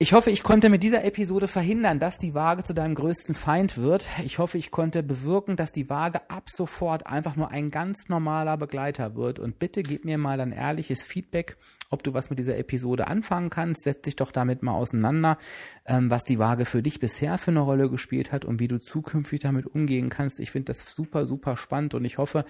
Ich 0.00 0.12
hoffe, 0.12 0.30
ich 0.30 0.44
konnte 0.44 0.70
mit 0.70 0.84
dieser 0.84 1.04
Episode 1.04 1.48
verhindern, 1.48 1.98
dass 1.98 2.18
die 2.18 2.32
Waage 2.32 2.62
zu 2.62 2.72
deinem 2.72 2.94
größten 2.94 3.34
Feind 3.34 3.78
wird. 3.78 4.08
Ich 4.24 4.38
hoffe, 4.38 4.56
ich 4.56 4.70
konnte 4.70 5.02
bewirken, 5.02 5.56
dass 5.56 5.72
die 5.72 5.90
Waage 5.90 6.30
ab 6.30 6.44
sofort 6.50 7.08
einfach 7.08 7.34
nur 7.34 7.50
ein 7.50 7.72
ganz 7.72 8.08
normaler 8.08 8.56
Begleiter 8.56 9.16
wird. 9.16 9.40
Und 9.40 9.58
bitte 9.58 9.82
gib 9.82 10.04
mir 10.04 10.16
mal 10.16 10.40
ein 10.40 10.52
ehrliches 10.52 11.02
Feedback, 11.02 11.56
ob 11.90 12.04
du 12.04 12.14
was 12.14 12.30
mit 12.30 12.38
dieser 12.38 12.56
Episode 12.58 13.08
anfangen 13.08 13.50
kannst. 13.50 13.82
Setz 13.82 14.02
dich 14.02 14.14
doch 14.14 14.30
damit 14.30 14.62
mal 14.62 14.74
auseinander, 14.74 15.36
ähm, 15.84 16.12
was 16.12 16.22
die 16.22 16.38
Waage 16.38 16.64
für 16.64 16.80
dich 16.80 17.00
bisher 17.00 17.36
für 17.36 17.50
eine 17.50 17.60
Rolle 17.60 17.90
gespielt 17.90 18.30
hat 18.30 18.44
und 18.44 18.60
wie 18.60 18.68
du 18.68 18.78
zukünftig 18.78 19.40
damit 19.40 19.66
umgehen 19.66 20.10
kannst. 20.10 20.38
Ich 20.38 20.52
finde 20.52 20.66
das 20.66 20.94
super, 20.94 21.26
super 21.26 21.56
spannend 21.56 21.94
und 21.94 22.04
ich 22.04 22.18
hoffe, 22.18 22.44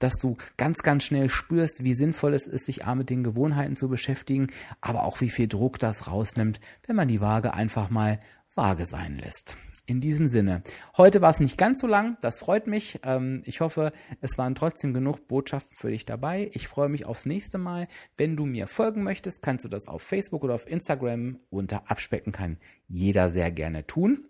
dass 0.00 0.18
du 0.20 0.36
ganz, 0.58 0.82
ganz 0.82 1.04
schnell 1.04 1.30
spürst, 1.30 1.82
wie 1.82 1.94
sinnvoll 1.94 2.34
es 2.34 2.46
ist, 2.46 2.66
sich 2.66 2.84
A 2.84 2.94
mit 2.94 3.08
den 3.08 3.24
Gewohnheiten 3.24 3.76
zu 3.76 3.88
beschäftigen, 3.88 4.48
aber 4.82 5.04
auch 5.04 5.22
wie 5.22 5.30
viel 5.30 5.48
Druck 5.48 5.78
das 5.78 6.08
rausnimmt, 6.08 6.60
wenn 6.90 6.96
man 6.96 7.06
die 7.06 7.20
Waage 7.20 7.54
einfach 7.54 7.88
mal 7.88 8.18
vage 8.52 8.84
sein 8.84 9.16
lässt. 9.16 9.56
In 9.86 10.00
diesem 10.00 10.26
Sinne, 10.26 10.64
heute 10.96 11.20
war 11.20 11.30
es 11.30 11.38
nicht 11.38 11.56
ganz 11.56 11.80
so 11.80 11.86
lang, 11.86 12.16
das 12.20 12.40
freut 12.40 12.66
mich. 12.66 12.98
Ähm, 13.04 13.42
ich 13.44 13.60
hoffe, 13.60 13.92
es 14.20 14.36
waren 14.38 14.56
trotzdem 14.56 14.92
genug 14.92 15.28
Botschaften 15.28 15.76
für 15.76 15.90
dich 15.90 16.04
dabei. 16.04 16.50
Ich 16.52 16.66
freue 16.66 16.88
mich 16.88 17.06
aufs 17.06 17.26
nächste 17.26 17.58
Mal. 17.58 17.86
Wenn 18.16 18.36
du 18.36 18.44
mir 18.44 18.66
folgen 18.66 19.04
möchtest, 19.04 19.40
kannst 19.40 19.64
du 19.64 19.68
das 19.68 19.86
auf 19.86 20.02
Facebook 20.02 20.42
oder 20.42 20.54
auf 20.54 20.66
Instagram 20.66 21.38
unter 21.48 21.88
Abspecken 21.88 22.32
kann 22.32 22.58
jeder 22.88 23.30
sehr 23.30 23.52
gerne 23.52 23.86
tun. 23.86 24.24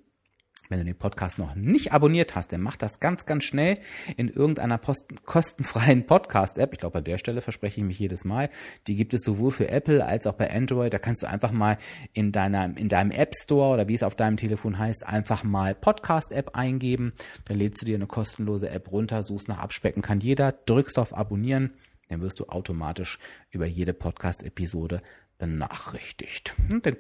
Wenn 0.71 0.79
du 0.79 0.85
den 0.85 0.97
Podcast 0.97 1.41
noch 1.41 1.57
nicht 1.57 1.93
abonniert 1.93 2.37
hast, 2.37 2.53
dann 2.53 2.61
mach 2.61 2.77
das 2.77 3.01
ganz, 3.01 3.27
ganz 3.27 3.43
schnell 3.43 3.81
in 4.17 4.29
irgendeiner 4.29 4.79
post 4.79 5.05
kostenfreien 5.27 6.07
Podcast-App. 6.07 6.73
Ich 6.73 6.79
glaube, 6.79 6.93
bei 6.95 7.01
der 7.01 7.19
Stelle 7.19 7.41
verspreche 7.41 7.81
ich 7.81 7.87
mich 7.87 7.99
jedes 7.99 8.25
Mal. 8.25 8.49
Die 8.87 8.95
gibt 8.95 9.13
es 9.13 9.23
sowohl 9.23 9.51
für 9.51 9.69
Apple 9.69 10.07
als 10.07 10.29
auch 10.29 10.35
bei 10.35 10.49
Android. 10.49 10.95
Da 10.95 11.01
kannst 11.01 11.25
du 11.25 11.29
einfach 11.29 11.51
mal 11.51 11.77
in, 12.13 12.31
deiner, 12.31 12.77
in 12.77 12.89
deinem 12.89 13.11
App 13.11 13.35
Store 13.35 13.75
oder 13.75 13.89
wie 13.89 13.95
es 13.95 14.05
auf 14.05 14.15
deinem 14.15 14.37
Telefon 14.37 14.79
heißt, 14.79 15.05
einfach 15.05 15.43
mal 15.43 15.75
Podcast-App 15.75 16.55
eingeben. 16.55 17.15
Dann 17.47 17.59
lädst 17.59 17.83
du 17.83 17.87
dir 17.87 17.97
eine 17.97 18.07
kostenlose 18.07 18.71
App 18.71 18.93
runter, 18.93 19.25
suchst 19.25 19.49
nach 19.49 19.59
Abspecken 19.59 20.03
kann 20.03 20.21
jeder, 20.21 20.53
drückst 20.53 21.01
auf 21.01 21.17
Abonnieren, 21.17 21.73
dann 22.09 22.23
wirst 22.23 22.39
du 22.39 22.45
automatisch 22.47 23.19
über 23.51 23.67
jede 23.67 23.93
Podcast-Episode 23.93 25.03
benachrichtigt. 25.37 26.55
Und 26.71 26.87
dann 26.87 26.97